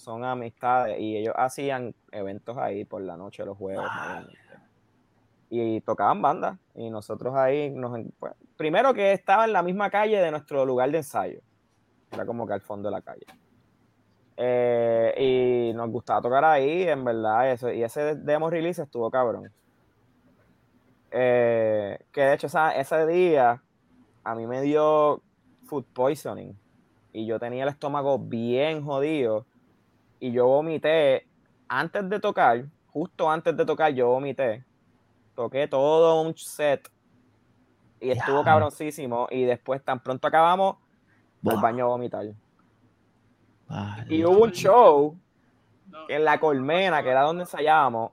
[0.00, 3.82] son amistades y ellos hacían eventos ahí por la noche, los jueves.
[3.94, 4.38] mayormente.
[5.50, 6.58] Y tocaban bandas.
[6.74, 10.90] Y nosotros ahí, nos, pues, primero que estaba en la misma calle de nuestro lugar
[10.90, 11.40] de ensayo.
[12.10, 13.26] Era como que al fondo de la calle.
[14.36, 17.50] Eh, y nos gustaba tocar ahí, en verdad.
[17.50, 19.50] Eso, y ese demo release estuvo cabrón.
[21.10, 23.60] Eh, que de hecho esa- ese día
[24.22, 25.20] a mí me dio
[25.64, 26.56] food poisoning
[27.12, 29.44] y yo tenía el estómago bien jodido
[30.20, 31.26] y yo vomité
[31.68, 34.64] antes de tocar, justo antes de tocar yo vomité,
[35.34, 36.88] toqué todo un set
[38.00, 38.44] y estuvo Diablo.
[38.44, 40.76] cabroncísimo y después tan pronto acabamos
[41.46, 41.56] al Buah.
[41.56, 42.26] baño a vomitar.
[43.68, 44.14] Vale.
[44.14, 45.16] Y hubo un show
[46.08, 48.12] en la colmena, que era donde ensayábamos,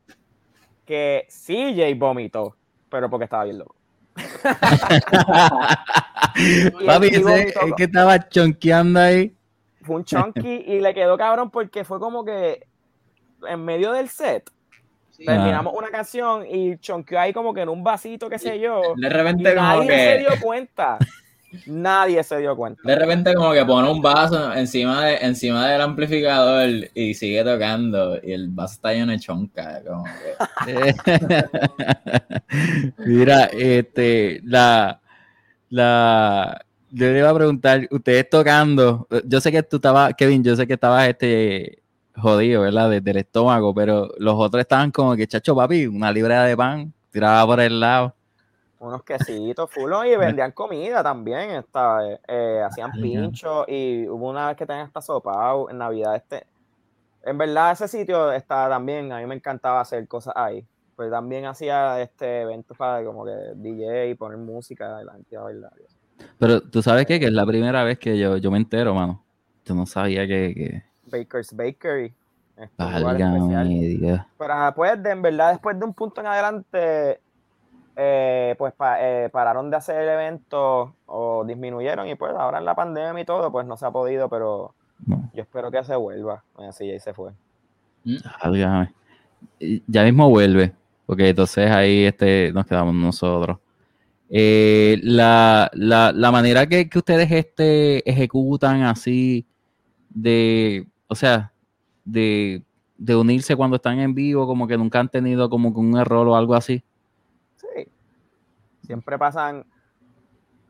[0.86, 2.56] que CJ vomitó,
[2.90, 3.76] pero porque estaba bien loco.
[6.86, 9.36] Papi, ese es que estaba chonqueando ahí.
[9.88, 12.68] Fue un chunky y le quedó cabrón porque fue como que
[13.48, 14.50] en medio del set
[15.12, 18.82] sí, terminamos una canción y chonqueó ahí como que en un vasito, qué sé yo.
[18.98, 20.98] De Y repente como nadie se que dio cuenta.
[21.66, 22.82] Nadie se dio cuenta.
[22.84, 28.18] de repente como que pone un vaso encima de encima del amplificador y sigue tocando
[28.22, 30.04] y el vaso está lleno de chonca, como
[30.66, 30.94] que
[33.06, 35.00] Mira, este, la,
[35.70, 40.56] la, yo le iba a preguntar, ustedes tocando, yo sé que tú estabas, Kevin, yo
[40.56, 41.82] sé que estabas este
[42.16, 42.90] jodido, ¿verdad?
[42.90, 46.94] Desde el estómago, pero los otros estaban como que, chacho, papi, una libra de pan,
[47.12, 48.14] tiraba por el lado.
[48.80, 51.50] Unos quesitos, full, y vendían comida también.
[51.50, 52.00] Esta.
[52.28, 56.16] Eh, hacían pinchos y hubo una vez que tenían hasta sopa en Navidad.
[56.16, 56.46] Este,
[57.24, 60.66] en verdad, ese sitio está también, a mí me encantaba hacer cosas ahí.
[60.96, 65.42] Pues también hacía este eventos para como que DJ, poner música y la gente a
[65.42, 65.74] bailar.
[65.80, 65.97] y eso.
[66.40, 67.20] Pero tú sabes qué?
[67.20, 69.24] que es la primera vez que yo, yo me entero, mano.
[69.66, 70.84] Yo no sabía que, que...
[71.12, 72.14] Baker's Bakery.
[72.78, 74.26] Válgame.
[74.38, 77.20] Pero después, de, en verdad, después de un punto en adelante,
[77.96, 82.76] eh, pues pa- eh, pararon de hacer eventos o disminuyeron y pues ahora en la
[82.76, 84.74] pandemia y todo, pues no se ha podido, pero
[85.06, 85.30] No.
[85.34, 86.44] yo espero que se vuelva.
[86.58, 87.32] Así ya se fue.
[88.44, 88.94] Válgame.
[89.60, 90.74] Y Ya mismo vuelve,
[91.06, 93.58] porque entonces ahí este, nos quedamos nosotros.
[94.30, 99.46] Eh, la, la, la manera que, que ustedes este, ejecutan así
[100.10, 101.54] de, o sea,
[102.04, 102.62] de,
[102.98, 106.28] de unirse cuando están en vivo, como que nunca han tenido como que un error
[106.28, 106.84] o algo así.
[107.56, 107.88] Sí.
[108.86, 109.66] Siempre pasan,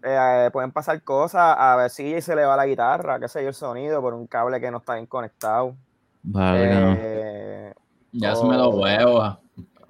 [0.04, 3.50] eh, pueden pasar cosas, a ver si se le va la guitarra, qué sé yo,
[3.50, 5.76] el sonido por un cable que no está bien conectado.
[6.22, 6.98] Válgame.
[7.00, 7.74] Eh,
[8.12, 8.82] ya se me los Oh.
[8.82, 9.38] huevos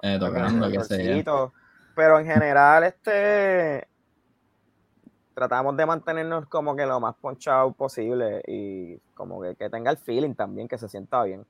[0.02, 1.52] eh, tocando, qué sé yo.
[1.98, 3.88] Pero en general, este
[5.34, 9.96] tratamos de mantenernos como que lo más ponchado posible y como que, que tenga el
[9.98, 11.44] feeling también, que se sienta bien.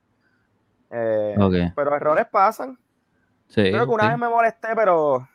[0.89, 1.53] Eh, Ok.
[1.75, 2.79] Pero errores pasan.
[3.47, 4.09] Sí, Creo que una sí.
[4.09, 5.27] vez me molesté, pero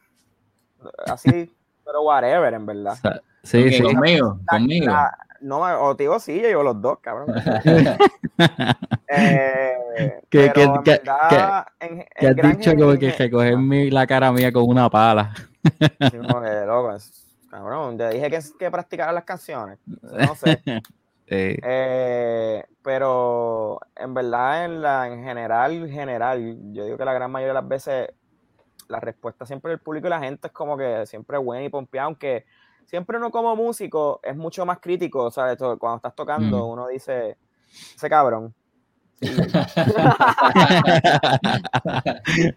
[1.07, 2.95] así, pero whatever, en verdad.
[2.95, 3.83] O sea, sí, sí.
[3.85, 4.87] Conmigo, La- conmigo.
[4.87, 7.29] la- no, o te digo sí, yo los dos, cabrón.
[9.09, 14.07] Eh, Que- que- en verdad, en- en Que has dicho como que recoger mi- la
[14.07, 15.33] cara mía con una pala.
[16.11, 19.79] Sí, como que, loco, es- cabrón, te dije que, que practicara las canciones.
[19.87, 20.61] No sé.
[21.27, 27.31] Eh, Eh, pero en verdad, en, la, en general, general, yo digo que la gran
[27.31, 28.11] mayoría de las veces
[28.89, 32.05] la respuesta siempre del público y la gente es como que siempre buena y pompeada,
[32.09, 32.45] aunque
[32.87, 35.57] siempre uno como músico es mucho más crítico, ¿sabes?
[35.59, 36.71] Cuando estás tocando, Mm.
[36.71, 37.37] uno dice,
[37.97, 38.55] ese cabrón.
[39.21, 39.31] Sí.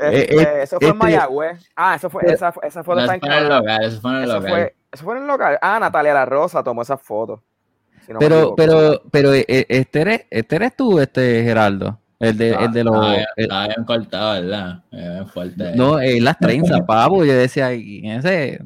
[0.00, 1.70] Eh, Este, eh, eso fue en este- Mayagüez.
[1.74, 4.22] Ah, eso fue, esa, fue- esa foto está en el local, eso fue en el
[4.24, 4.50] Eso local.
[4.50, 5.58] fue, eso fue en el local.
[5.60, 7.42] Ah, Natalia La Rosa tomó esa foto.
[8.06, 11.98] si no pero, pero, pero, eh, eh, este eres, este eres tú, este Geraldo.
[12.20, 12.96] El de, Ah, el de los.
[13.36, 14.84] Estaba bien- cortado, ¿verdad?
[14.92, 15.72] Eh, bien fuerte.
[15.76, 17.24] no, eh, las trenzas, papu.
[17.24, 18.60] Yo decía, "Y ese.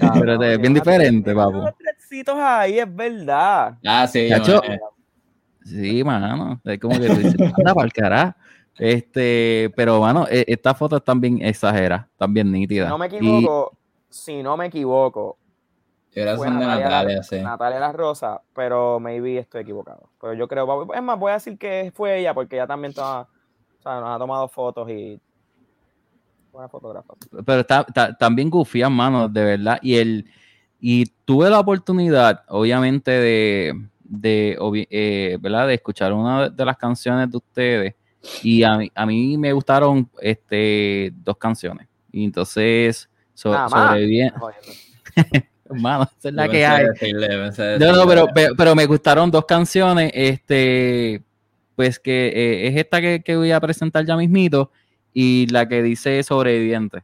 [0.00, 1.64] Cabrón, pero es bien diferente, papu.
[1.78, 3.78] trencitos ahí, es verdad.
[3.86, 4.78] Ah, sí, eh,
[5.64, 6.60] Sí, mano.
[6.64, 8.34] Es como que tú dices, anda para el carajo.
[8.78, 12.88] Este, pero, mano, eh, estas fotos están bien exageradas, están bien Si nítidas.
[12.88, 13.76] no me Y- equivoco,
[14.08, 15.36] si no me equivoco,
[16.14, 17.40] son de Natalia, Natalia, la, sí.
[17.40, 20.10] Natalia La Rosa, pero maybe estoy equivocado.
[20.20, 23.22] Pero yo creo, es más, voy a decir que fue ella porque ella también toma-
[23.78, 25.20] o sea, nos ha tomado fotos y
[26.58, 27.14] buena fotógrafa.
[27.46, 29.78] pero está, está- están bien gufias, mano, de verdad.
[29.82, 30.24] Y el
[30.80, 35.66] y tuve la oportunidad, obviamente, de, de, obvi- eh, ¿verdad?
[35.68, 37.94] de escuchar una de- las canciones de ustedes.
[38.42, 41.86] Y a mí, a mí me gustaron este, dos canciones.
[42.12, 45.48] Y entonces, so- sobrevivi- Jodiendo.
[45.70, 46.86] Hermano, esa es la que hay.
[46.86, 47.28] decirle,
[47.78, 50.10] No, no, pero, pe- pero me gustaron dos canciones.
[50.14, 51.22] Este,
[51.76, 54.70] pues que eh, es esta que, que voy a presentar ya mismito.
[55.12, 57.02] Y la que dice sobreviviente.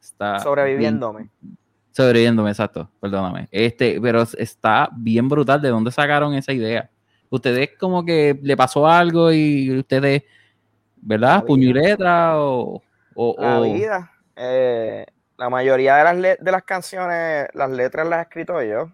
[0.00, 1.28] Está Sobreviviéndome.
[1.40, 1.58] bien-
[1.92, 2.90] sobreviviéndome, exacto.
[3.00, 3.48] Perdóname.
[3.50, 5.60] Este, pero está bien brutal.
[5.60, 6.90] ¿De dónde sacaron esa idea?
[7.30, 10.22] Ustedes como que le pasó algo y ustedes,
[10.96, 11.44] ¿verdad?
[11.44, 11.82] Puño y vida.
[11.82, 12.82] letra o,
[13.14, 14.12] o- La o- vida.
[14.36, 15.06] eh,
[15.38, 18.86] la mayoría de las, de las canciones, las letras las he escrito yo.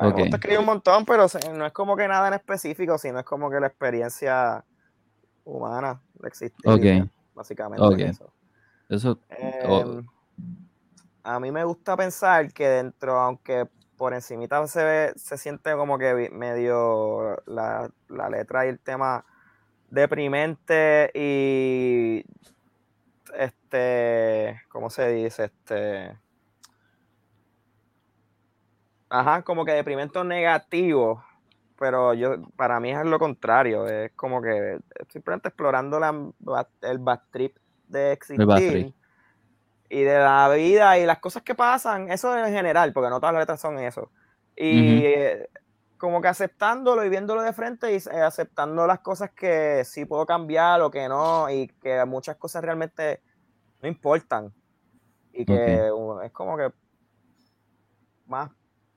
[0.00, 0.18] Me Ok.
[0.18, 3.48] gusta escribir un montón, pero no es como que nada en específico, sino es como
[3.50, 4.64] que la experiencia
[5.44, 6.68] humana de existir.
[6.68, 7.08] Ok.
[7.34, 8.32] Básicamente eso.
[8.88, 9.18] eso.
[9.30, 10.02] Eh, Oh.
[11.26, 13.66] A mí me gusta pensar que dentro, aunque
[13.96, 19.24] por encimita se ve, se siente como que medio la, la letra y el tema
[19.88, 22.24] deprimente y
[23.38, 25.44] este, ¿cómo se dice?
[25.44, 26.18] Este,
[29.08, 31.24] ajá, como que deprimente negativo,
[31.84, 34.78] pero yo, para mí es lo contrario, es como que
[35.10, 38.94] simplemente explorando la, el bad trip de existir
[39.90, 43.34] y de la vida y las cosas que pasan, eso en general, porque no todas
[43.34, 44.10] las letras son eso.
[44.56, 45.06] Y Ujú.
[45.08, 45.50] eh,
[45.98, 50.24] como que aceptándolo y viéndolo de frente y eh, aceptando las cosas que sí puedo
[50.24, 53.20] cambiar o que no, y que muchas cosas realmente
[53.82, 54.54] no importan.
[55.34, 56.72] Y que uh, es como que
[58.24, 58.50] más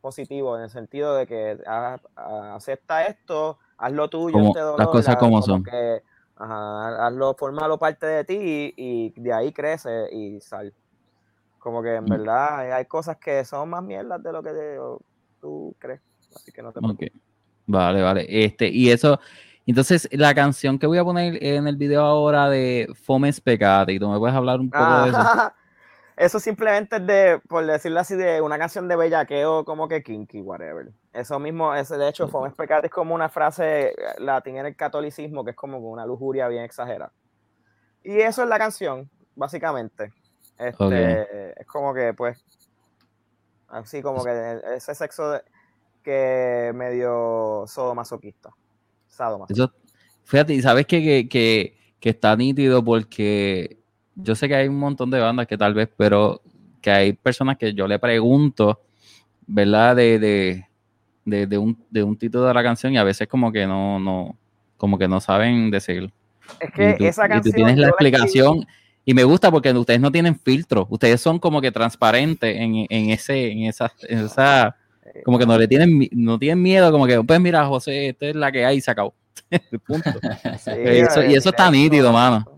[0.07, 4.59] positivo en el sentido de que ah, ah, acepta esto, haz lo tuyo, Como- este
[4.61, 5.63] dolor, las cosas ah, como son.
[5.63, 6.01] que,
[6.37, 10.73] ajá, hazlo, formalo parte de ti y, y de ahí crece y sal.
[11.59, 12.09] Como que en Mm.
[12.09, 14.77] verdad hay- hay cosas que son más mierdas de lo que te-
[15.41, 15.99] tú crees.
[16.35, 16.79] Así que no te.
[17.65, 18.25] Vale, vale.
[18.29, 19.19] Este, y eso,
[19.65, 23.99] entonces la canción que voy a poner en el video ahora de Fomes Pecate, y
[23.99, 25.19] tú me puedes hablar un poco de eso.
[26.17, 30.41] Eso simplemente es de, por decirlo así, de una canción de bellaqueo como que kinky,
[30.41, 30.89] whatever.
[31.13, 35.45] Eso mismo, ese de hecho, Fomes Pecate es como una frase latina en el catolicismo
[35.45, 37.13] que es como una lujuria bien exagerada.
[38.03, 40.11] Y eso es la canción, básicamente.
[40.57, 40.91] Este, Ok.
[41.59, 42.43] Es como que, pues,
[43.67, 45.41] así como que ese sexo de-
[46.03, 48.49] que medio sodomasoquista.
[49.07, 49.65] Sadomasoquista.
[49.65, 49.73] Eso,
[50.23, 53.76] fíjate, y sabes que, que, que, que está nítido porque
[54.17, 56.41] yo sé que hay un montón de bandas que tal vez, pero
[56.81, 58.81] que hay personas que yo le pregunto,
[59.45, 59.95] ¿verdad?
[59.95, 60.65] De, de,
[61.25, 63.99] de, de un, de un título de la canción y a veces como que no,
[63.99, 64.35] no,
[64.77, 66.11] como que no saben decirlo.
[66.59, 67.55] Es que tú, esa y tú canción.
[67.55, 68.65] tienes la explicación
[69.05, 73.09] y me gusta porque ustedes no tienen filtro, ustedes son como que transparentes en, en
[73.11, 74.75] ese, en esa, en esa,
[75.23, 78.35] como que no le tienen, no tienen miedo, como que, pues mira, José, esta es
[78.35, 79.13] la que hay y se acabó.
[79.87, 80.11] Punto.
[80.59, 82.56] Sí, Eso- y eh, eso está nítido, mano.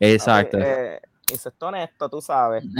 [0.00, 0.58] Exacto.
[0.60, 2.64] eh, y está honesto, tú sabes.
[2.64, 2.72] No,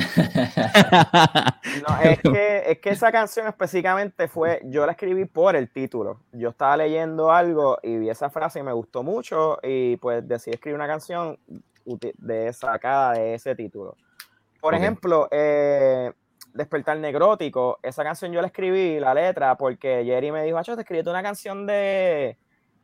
[2.02, 6.20] es que, es que esa canción específicamente fue, yo la escribí por el título.
[6.32, 10.54] Yo estaba leyendo algo y vi esa frase y me gustó mucho y pues decidí
[10.54, 11.38] escribir una canción
[11.84, 13.96] de sacada de ese título.
[14.60, 16.12] Por ejemplo, eh,
[16.52, 20.82] Despertar Negrótico, esa canción yo la escribí, la letra, porque Jerry me dijo, Acho, te
[20.82, 22.36] escribiste una canción de...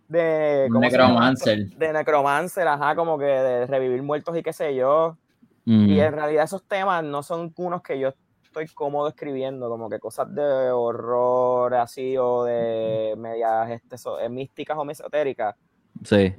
[0.09, 1.67] de Un ¿cómo se llama necromancer.
[1.77, 5.17] De necromancer, ajá, como que de revivir muertos y qué sé yo.
[5.65, 9.91] Mm, Y en realidad esos temas no son unos que yo estoy cómodo escribiendo, como
[9.91, 15.55] que cosas de horror así o de medias este, so- eh, místicas o esotéricas.
[16.05, 16.35] sí.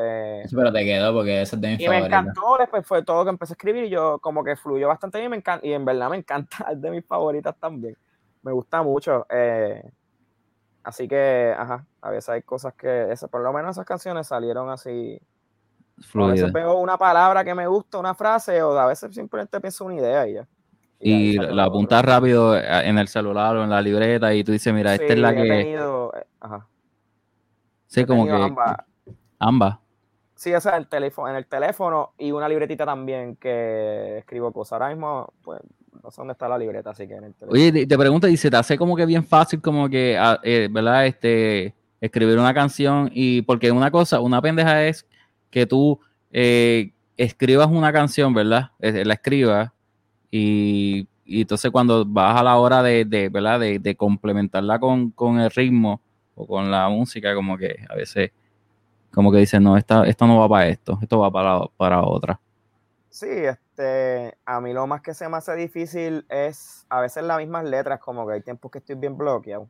[0.00, 3.24] eh, Pero te quedó porque ese es de mis y me encantó, después fue todo
[3.24, 5.72] que empecé a escribir y yo como que fluyó bastante bien y, me encanta, y
[5.72, 7.96] en verdad me encanta, es de mis favoritas también.
[8.42, 9.26] Me gusta mucho.
[9.30, 9.82] eh,
[10.84, 15.20] así que, ajá, a veces hay cosas que, por lo menos esas canciones salieron así.
[15.98, 16.32] A Fluida.
[16.32, 19.94] veces veo una palabra que me gusta, una frase, o a veces simplemente pienso una
[19.96, 20.48] idea y ya.
[20.98, 24.72] Y la apuntas rápido eh, en el celular o en la libreta y tú dices,
[24.72, 25.48] mira, esta es la he que...
[25.48, 26.66] tenido, eh, ajá,
[27.86, 28.54] Sí, he como que
[29.38, 29.78] ambas.
[30.34, 34.72] Sí, o sea, el teléfono, en el teléfono y una libretita también que escribo cosas.
[34.72, 35.60] Ahora mismo, pues,
[36.02, 37.34] no sé dónde está la libreta, así que en el.
[37.48, 40.68] Oye, te, pregunto, y se te hace como que bien fácil como que, ah, eh,
[40.70, 41.06] ¿verdad?
[41.06, 45.06] Este, escribir una canción y porque una cosa, una pendeja es
[45.50, 46.00] que tú
[46.32, 48.72] eh, escribas una canción, ¿verdad?
[48.80, 49.70] La escribas
[50.30, 53.60] y, entonces cuando vas a la hora de, de ¿verdad?
[53.60, 56.00] De, complementarla con, con el ritmo
[56.34, 58.32] o con la música, como que a veces
[59.12, 62.40] como que dicen, no, esta, esto no va para esto, esto va para, para otra.
[63.14, 67.36] Sí, este, a mí lo más que se me hace difícil es a veces las
[67.38, 69.68] mismas letras, como que hay tiempos que estoy bien bloqueado.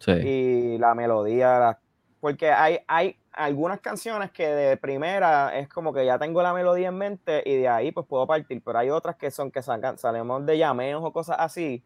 [0.00, 0.12] Sí.
[0.18, 1.80] Y la melodía, la-
[2.20, 6.88] porque hay, hay algunas canciones que de primera es como que ya tengo la melodía
[6.88, 9.98] en mente y de ahí pues puedo partir, pero hay otras que son que sacan,
[9.98, 11.84] salimos de llameos o cosas así,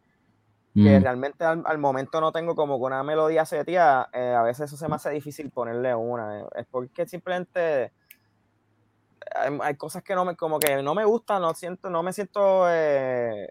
[0.79, 4.43] que Mm, realmente al, al momento no tengo como que una melodía seteada, eh, a
[4.43, 6.41] veces eso se me hace difícil ponerle una.
[6.41, 7.93] eh, Es porque simplemente
[9.35, 12.13] hay, hay cosas que no me, como que no me gustan, no siento, no me
[12.13, 13.49] siento, eh,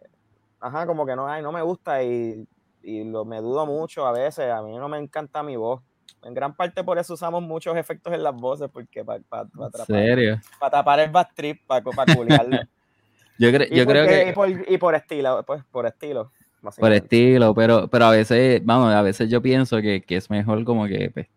[0.59, 2.47] ajá, como que no, ay, no me gusta y,
[2.81, 4.51] y lo, me dudo mucho a veces.
[4.51, 5.81] A mí no me encanta mi voz.
[6.23, 10.39] En gran parte por eso usamos muchos efectos en las voces, porque para ¿En serio?
[10.59, 11.81] tapar el back trip, para
[12.15, 12.59] culiarlo.
[13.37, 14.29] Yo, cre- Y, yo creo que...
[14.29, 16.31] y, por, y por estilo, pues por estilo.
[16.77, 20.63] por estilo, pero, pero a veces, vamos, a veces yo pienso que, que es mejor
[20.63, 21.27] como que, pues,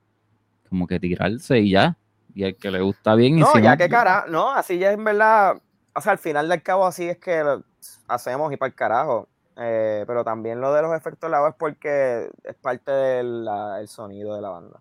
[0.68, 1.96] como que tirarse y ya.
[2.34, 3.38] Y al que le gusta bien.
[3.38, 5.56] y No, si ya que cara, no, así ya en verdad,
[5.94, 7.62] o sea, al final del cabo así es que lo
[8.08, 9.28] hacemos y para el carajo.
[9.56, 13.46] Eh, pero también lo de los efectos la voz es porque es parte del
[13.86, 14.80] sonido de la banda.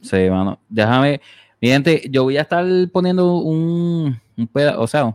[0.00, 0.58] Sí, mano.
[0.68, 1.20] Déjame.
[1.60, 5.14] Mi gente, yo voy a estar poniendo un, un peda- o sea,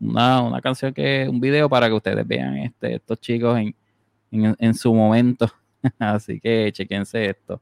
[0.00, 3.74] una, una canción que, un video para que ustedes vean este, estos chicos en,
[4.30, 5.50] en, en su momento.
[5.98, 7.60] Así que chequense esto.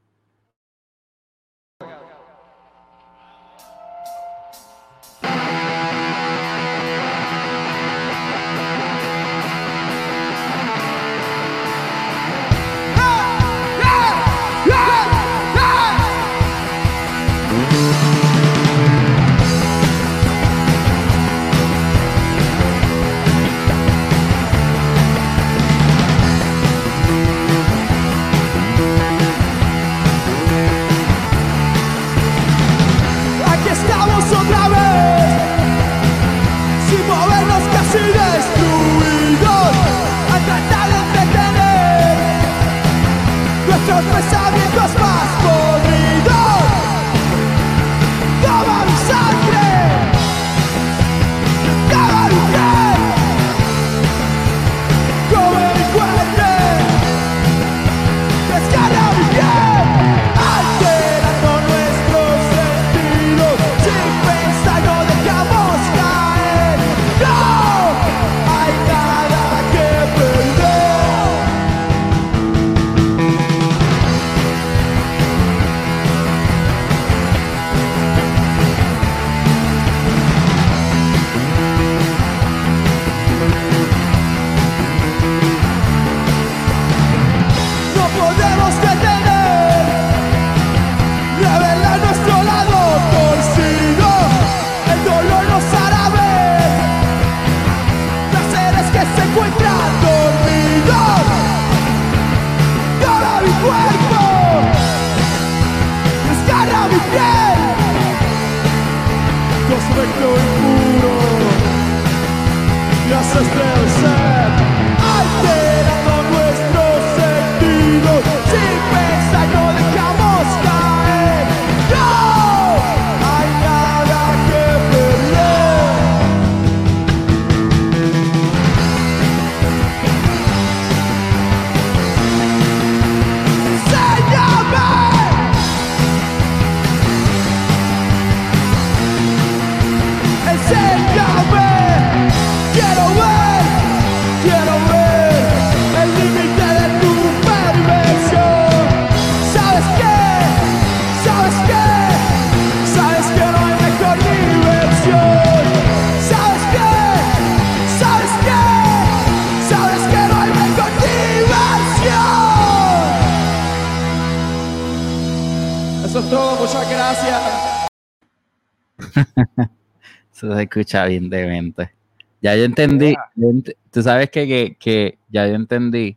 [170.42, 171.92] Eso se escucha bien demente.
[172.40, 173.14] Ya yo entendí.
[173.36, 173.74] Yeah.
[173.92, 176.16] Tú sabes que, que, que ya yo entendí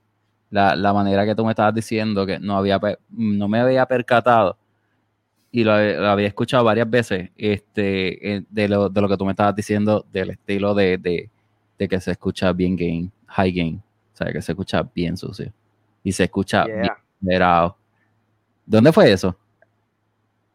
[0.50, 4.58] la, la manera que tú me estabas diciendo que no, había, no me había percatado
[5.52, 9.26] y lo, lo había escuchado varias veces este, eh, de, lo, de lo que tú
[9.26, 11.30] me estabas diciendo del estilo de, de,
[11.78, 13.76] de que se escucha bien gain, high gain.
[14.14, 15.54] O sea, que se escucha bien sucio
[16.04, 16.90] y se escucha bien
[17.22, 17.78] moderado.
[18.66, 19.38] ¿Dónde fue eso?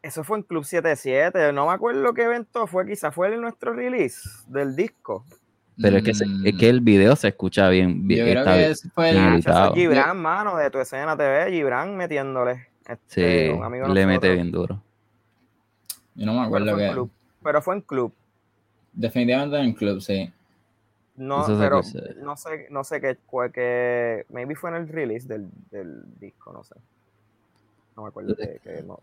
[0.03, 3.74] Eso fue en Club 77, no me acuerdo qué evento fue, quizás fue en nuestro
[3.74, 5.26] release del disco.
[5.80, 8.07] Pero es, que se- es que el video se escucha bien.
[8.07, 8.28] bien Mm.
[8.28, 8.70] Yo creo que bien.
[8.70, 9.42] ese fue el,
[9.74, 12.68] Gibran, mano, de tu escena TV, Gibran metiéndole.
[12.86, 14.82] Este, Sí, un amigo le mete bien duro.
[16.14, 17.11] Yo no me acuerdo club.
[17.42, 18.12] Pero fue en club.
[18.92, 20.32] Definitivamente en el club, sí.
[21.16, 21.82] No, Eso pero
[22.22, 24.24] no sé, no sé qué fue que.
[24.30, 26.74] Maybe fue en el release del, del disco, no sé.
[27.96, 28.34] No me acuerdo
[28.86, 28.98] no.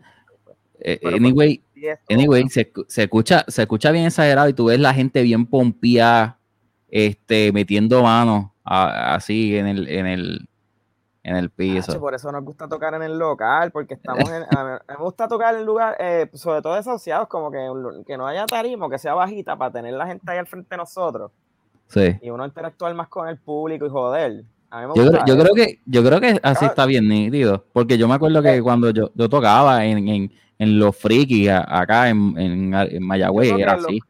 [0.80, 1.62] Eh, fue- anyway,
[2.08, 6.38] anyway se, se escucha, se escucha bien exagerado y tú ves la gente bien pompeada,
[6.88, 10.48] este, metiendo manos así en el, en el,
[11.22, 11.98] en el piso.
[12.00, 14.42] Por eso nos gusta tocar en el local, porque estamos en.
[14.56, 17.58] A me gusta tocar en lugar, eh, sobre todo asociados, como que,
[18.06, 20.76] que no haya tarima, que sea bajita, para tener la gente ahí al frente de
[20.76, 21.30] nosotros
[21.88, 22.16] Sí.
[22.20, 24.44] y uno interactuar más con el público y joder.
[24.70, 25.42] A mí me Yo, gusta creo- yo eso.
[25.42, 28.90] creo que, yo creo que así está bien nítido, porque yo me acuerdo que cuando
[28.90, 33.86] yo, yo tocaba en, en, en los frikis acá en, en, en Mayagüez, era Los
[33.86, 34.00] así.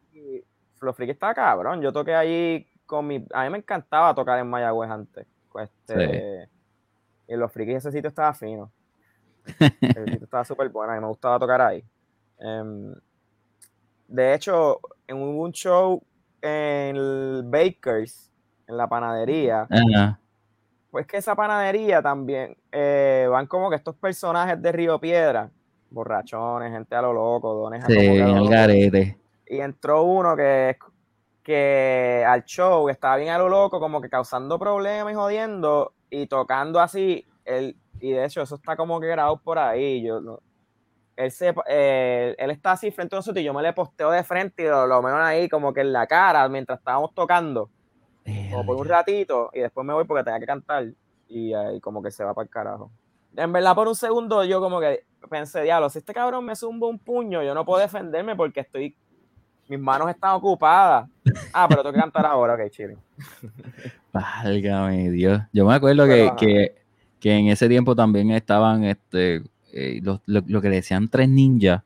[0.81, 1.81] Los Friki estaba cabrón.
[1.81, 3.25] Yo toqué ahí con mi.
[3.33, 5.27] A mí me encantaba tocar en Mayagüez antes.
[5.59, 6.47] Este,
[7.27, 8.71] Y en los frikis ese sitio estaba fino.
[9.59, 10.93] El sitio estaba súper bueno.
[10.93, 11.83] A mí me gustaba tocar ahí.
[12.39, 12.93] Em,
[14.07, 16.01] de hecho, en un show
[16.41, 18.31] en el Bakers,
[18.67, 20.19] en la panadería, Ajá.
[20.89, 25.51] pues que esa panadería también eh, van como que estos personajes de Río Piedra,
[25.89, 28.49] borrachones, gente a lo loco, dones Sí, a lo loco.
[28.49, 29.17] garete.
[29.47, 30.77] Y entró uno que,
[31.43, 36.27] que al show estaba bien a lo loco, como que causando problemas y jodiendo y
[36.27, 37.25] tocando así.
[37.45, 40.03] Él, y de hecho, eso está como que grabado por ahí.
[40.03, 40.39] Yo, no-
[41.15, 44.23] él, se, eh, él está así frente a nosotros y yo me le posteo de
[44.23, 47.69] frente y lo, lo veo ahí como que en la cara mientras estábamos tocando,
[48.51, 50.85] como por un ratito, y después me voy porque tenía que cantar
[51.27, 52.89] y ahí como que se va para el carajo.
[53.35, 56.87] En verdad, por un segundo yo como que pensé, diablo, si este cabrón me zumba
[56.87, 58.95] un puño, yo no puedo defenderme porque estoy,
[59.67, 61.07] mis manos están ocupadas.
[61.53, 62.97] Ah, pero tengo que cantar ahora, ok, chile.
[64.11, 65.41] Válgame Dios.
[65.53, 66.75] Yo me acuerdo que, Pero, que,
[67.19, 71.29] que en ese tiempo también estaban este, eh, los- lo, lo que le decían tres
[71.29, 71.83] ninjas.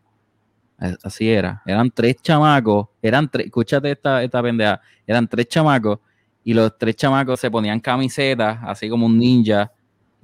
[1.04, 1.62] Así era.
[1.66, 2.88] Eran tres chamacos.
[3.02, 3.46] Eran tres.
[3.46, 4.82] Escúchate esta, esta pendeja.
[5.08, 6.00] Eran tres chamacos.
[6.44, 9.72] Y los tres chamacos se ponían camisetas, así como un ninja.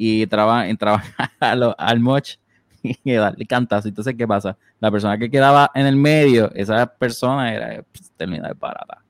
[0.02, 1.02] Y entraban, entraban
[1.42, 2.38] a lo- al moch
[2.82, 3.90] y darle cantazo.
[3.90, 4.58] Entonces, ¿qué pasa?
[4.80, 9.04] La persona que quedaba en el medio, esa persona era pues, terminar de barata.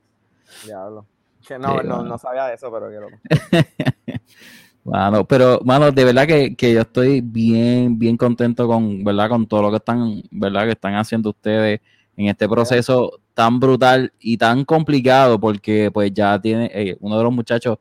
[0.65, 1.05] Diablo.
[1.47, 3.17] Que no, no, no sabía de eso, pero loco.
[4.83, 9.29] Mano, pero, mano, de verdad que, que yo estoy bien, bien contento con, ¿verdad?
[9.29, 10.63] Con todo lo que están, ¿verdad?
[10.63, 11.81] Que están haciendo ustedes
[12.17, 17.23] en este proceso tan brutal y tan complicado porque pues ya tiene, eh, uno de
[17.23, 17.77] los muchachos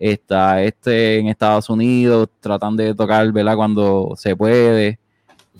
[0.00, 3.54] está este en Estados Unidos, tratan de tocar, ¿verdad?
[3.54, 4.98] Cuando se puede,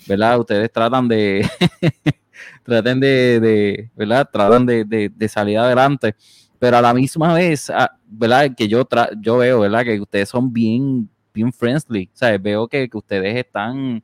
[0.08, 0.40] ¿verdad?
[0.40, 1.46] Ustedes tratan de,
[2.64, 4.28] traten de, de, ¿verdad?
[4.32, 6.14] Tratan de, de- de salir adelante,
[6.58, 7.70] pero a la misma vez,
[8.06, 8.50] ¿verdad?
[8.56, 9.84] Que yo, tra- yo veo, ¿verdad?
[9.84, 12.40] Que ustedes son bien, bien friendly, ¿sabes?
[12.42, 14.02] Veo que, que ustedes están,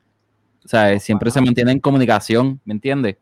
[0.64, 1.02] ¿sabes?
[1.02, 3.16] Siempre se mantienen en comunicación, ¿me entiendes?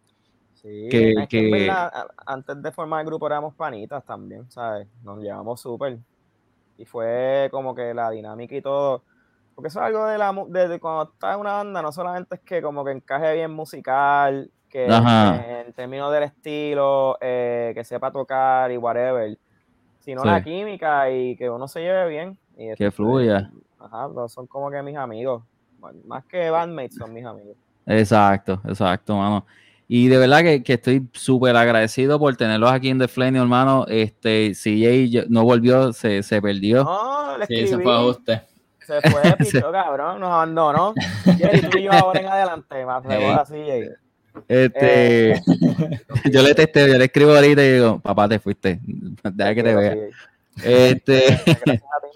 [0.54, 1.92] Sí, Que- es que verdad,
[2.26, 4.88] antes de formar el grupo éramos panitas también, ¿sabes?
[5.04, 5.98] Nos llevamos súper.
[6.78, 9.02] Y fue como que la dinámica y todo.
[9.54, 12.34] Porque eso es algo de la de, de cuando estás en una banda, no solamente
[12.36, 17.84] es que como que encaje bien musical, que que en términos del estilo, eh, que
[17.84, 19.38] sepa tocar y whatever,
[20.00, 20.28] sino Sí.
[20.28, 22.38] la química y que uno se lleve bien.
[22.54, 23.50] Y Que este, fluya.
[23.78, 25.44] Ajá, son como que mis amigos.
[26.06, 27.56] Más que bandmates son mis amigos.
[27.86, 29.46] Exacto, exacto, mano.
[29.97, 33.86] Y de verdad que, que estoy súper agradecido por tenerlos aquí en The Flame, hermano.
[33.88, 36.82] Este, CJ no volvió, se, se perdió.
[36.82, 38.42] No, le Sí, se fue ajuste.
[38.84, 40.95] Se fue de picho, cabrón, nos abandonó.
[41.38, 43.36] Jerry, tú y yo ahora en adelante, más de Hey.
[43.38, 43.88] así, Jerry.
[44.49, 45.40] Este, Eh,
[46.32, 48.80] yo le testeo, yo le escribo ahorita y digo, papá, te fuiste.
[48.82, 49.97] Deja que te vea.
[50.64, 52.09] Este, Gracias a ti,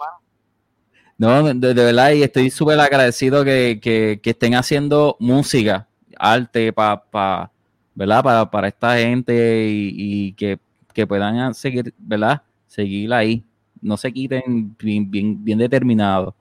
[1.17, 1.45] mano.
[1.45, 5.87] no, de, de verdad, y estoy súper agradecido que, que, que estén haciendo música,
[6.19, 7.53] arte para, pa,
[7.99, 8.23] ¿verdad?
[8.23, 10.61] Para, para esta gente y, y que,
[10.95, 12.43] que puedan seguir, ¿verdad?
[12.69, 13.45] Seguir ahí.
[13.83, 16.33] No se quiten bien, bien, bien determinados.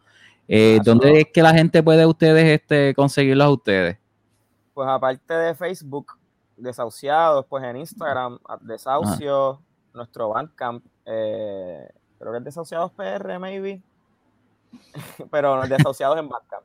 [0.47, 3.97] Eh, Ah, ¿Dónde es que la gente puede ustedes este, conseguirlos a ustedes?
[4.75, 6.13] Pues aparte de Facebook,
[6.55, 9.59] Desahuciados, pues en Instagram, Desahucio,
[9.95, 11.89] nuestro Bandcamp, eh,
[12.19, 13.81] creo que es Desahuciados PR, maybe.
[15.31, 16.63] Pero Desahuciados en Bandcamp.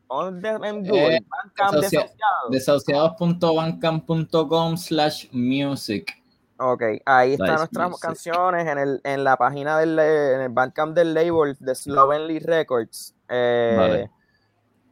[0.65, 2.11] En Google, Eh, Bandcamp desahucia-
[2.51, 2.51] Desahuciados.
[2.51, 6.13] Desahuciados.bandcamp.com slash music.
[6.59, 8.03] Ok, ahí están nuestras music.
[8.03, 13.15] canciones en, el, en la página del en el Bandcamp del label de Slovenly Records.
[13.29, 14.11] Eh, Vale.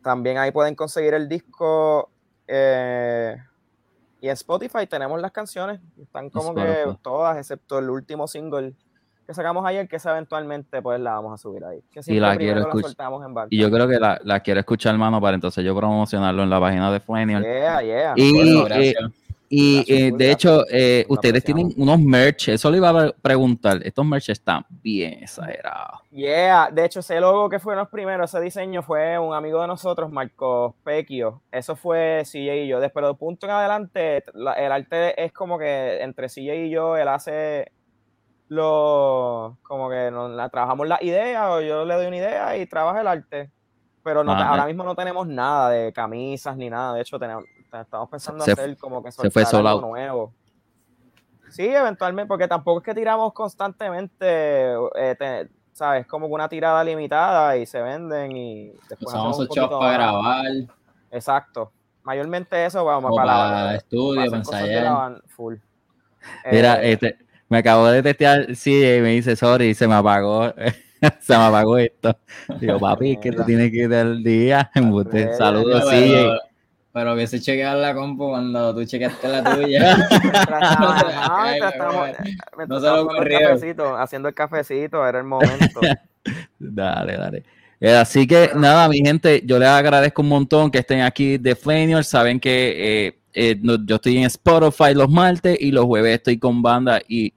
[0.02, 2.10] También ahí pueden conseguir el disco.
[2.48, 3.36] eh,
[4.22, 5.80] y en Spotify tenemos las canciones.
[6.00, 8.74] Están como que todas, excepto el último single
[9.30, 11.78] que sacamos ayer, que esa eventualmente pues la vamos a subir ahí.
[11.92, 13.12] Que la quiero escuchar.
[13.48, 16.58] Y yo creo que la, la quiero escuchar, hermano, para entonces yo promocionarlo en la
[16.58, 17.42] página de Flanion.
[17.44, 18.12] Yeah, yeah.
[18.16, 18.94] Y- Bueno, eh.
[19.52, 23.14] Y Gracias, eh, de hecho, eh, ustedes tienen unos merch, eso le iba a pre-
[23.20, 25.98] preguntar, estos merch están bien exagerados.
[26.12, 29.66] Yeah, de hecho ese logo que fue los primeros, ese diseño fue un amigo de
[29.66, 31.42] nosotros, Marcos Pequio.
[31.50, 32.78] Eso fue CJ y yo.
[32.78, 36.96] Después de punto en adelante, la- el arte es como que entre CJ y yo,
[36.96, 37.72] él hace
[38.50, 42.66] lo como que nos, la, trabajamos la idea o yo le doy una idea y
[42.66, 43.50] trabaja el arte.
[44.02, 46.94] Pero no, Ah, ahora mismo no tenemos nada de camisas ni nada.
[46.94, 49.82] De hecho, tenemos, estamos pensando Se- hacer como que se fue algo out.
[49.82, 50.34] nuevo.
[51.50, 56.06] Sí, eventualmente, porque tampoco es que tiramos constantemente, eh, te- ¿sabes?
[56.06, 60.46] Como que una tirada limitada y se venden y después Usamos un poquito para grabar
[61.10, 61.72] Exacto.
[62.02, 65.22] Mayormente eso, vamos o para, para la- estudio, hacer para ensayar.
[65.28, 65.56] full.
[66.50, 67.18] Mira, Eh, este,
[67.50, 70.54] me acabo de testear, sí, y me dice, sorry, se me apagó,
[71.20, 72.16] se me apagó esto.
[72.58, 74.70] Digo, papi, es que tú tienes que ir al día.
[75.36, 76.12] Saludos, sí.
[76.14, 76.38] pero,
[76.92, 79.96] pero que se chequear la compu cuando tú chequeaste la tuya.
[79.96, 80.06] no
[82.56, 83.40] se lo estábamos con el ocurrió.
[83.40, 85.80] cafecito, haciendo el cafecito, era el momento.
[86.58, 87.44] Dale, dale.
[87.80, 91.54] Eh, así que nada, mi gente, yo les agradezco un montón que estén aquí de
[91.56, 92.04] Flanier.
[92.04, 96.38] Saben que eh, eh, no- yo estoy en Spotify los martes y los jueves estoy
[96.38, 97.32] con banda y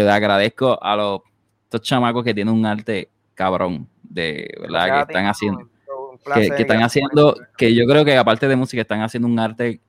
[0.00, 1.20] les agradezco a los
[1.64, 5.72] estos chamacos que tienen un arte cabrón, de verdad, que están haciendo
[6.34, 9.80] que, están haciendo, que yo creo que aparte de música están haciendo un arte,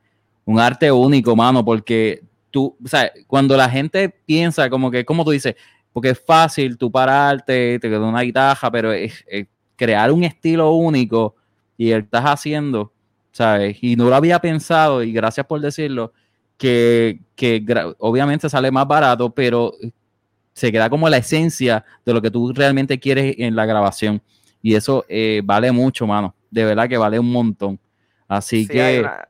[0.45, 5.23] un arte único, mano, porque tú, o sea, cuando la gente piensa como que, como
[5.23, 5.55] tú dices,
[5.91, 10.71] porque es fácil tú pararte, te queda una guitarra, pero es, es crear un estilo
[10.71, 11.35] único
[11.77, 12.93] y él estás haciendo,
[13.31, 13.77] ¿sabes?
[13.81, 16.13] Y no lo había pensado, y gracias por decirlo,
[16.57, 17.63] que, que
[17.99, 19.73] obviamente sale más barato, pero
[20.53, 24.21] se queda como la esencia de lo que tú realmente quieres en la grabación.
[24.61, 26.33] Y eso eh, vale mucho, mano.
[26.49, 27.79] De verdad que vale un montón.
[28.27, 29.27] Así Sí, que, hay una,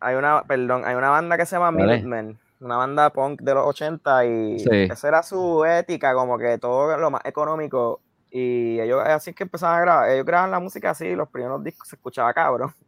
[0.00, 1.98] hay una, perdón, hay una banda que se llama Dale.
[1.98, 4.68] Minutemen, una banda punk de los 80 y Sí.
[4.90, 8.00] esa era su ética, como que todo lo más económico
[8.30, 11.88] y ellos así que empezaban a grabar, ellos graban la música así, los primeros discos
[11.88, 12.72] se escuchaba cabrón.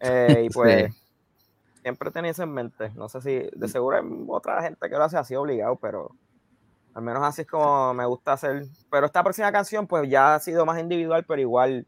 [0.00, 0.94] Eh, y pues
[1.88, 5.04] siempre tenía eso en mente, no sé si de seguro hay otra gente que lo
[5.04, 6.10] hace así obligado, pero
[6.94, 8.64] al menos así es como me gusta hacer.
[8.90, 11.86] Pero esta próxima canción pues ya ha sido más individual, pero igual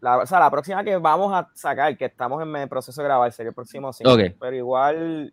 [0.00, 3.08] la, o sea, la próxima que vamos a sacar, que estamos en el proceso de
[3.08, 4.28] grabar, sería el próximo single.
[4.28, 4.36] Ok.
[4.38, 5.32] Pero igual,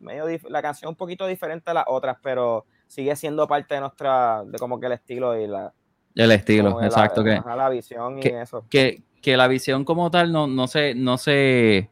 [0.00, 4.42] medio la canción un poquito diferente a las otras, pero sigue siendo parte de nuestra,
[4.44, 5.72] de como que el estilo y la,
[6.14, 7.24] el estilo, que la- exacto.
[7.24, 8.64] que, la visión y que- eso.
[8.70, 11.90] que, que la visión como tal no, no se, no se,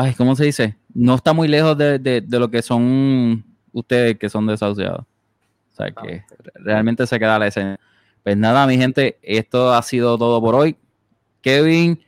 [0.00, 0.76] ay, ¿cómo se dice?
[0.94, 5.00] No está muy lejos de, de- de lo que son ustedes que son desahuciados.
[5.00, 6.22] O sea, que
[6.54, 7.78] realmente se queda la escena.
[8.22, 10.76] Pues nada, mi gente, esto ha sido todo por hoy.
[11.40, 12.00] Kevin,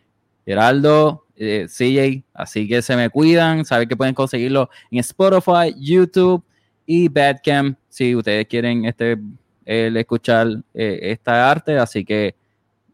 [0.45, 6.45] Geraldo, eh, CJ, así que se me cuidan, saben que pueden conseguirlo en Spotify, YouTube
[6.87, 9.19] y Badcamp si ustedes quieren este,
[9.65, 12.35] el escuchar eh, esta arte, así que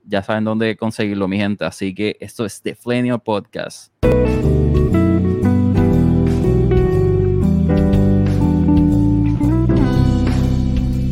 [0.04, 1.64] ya saben dónde conseguirlo, mi gente.
[1.66, 3.92] Así que esto es The Flenio Podcast.
[4.76, 5.05] Thank you.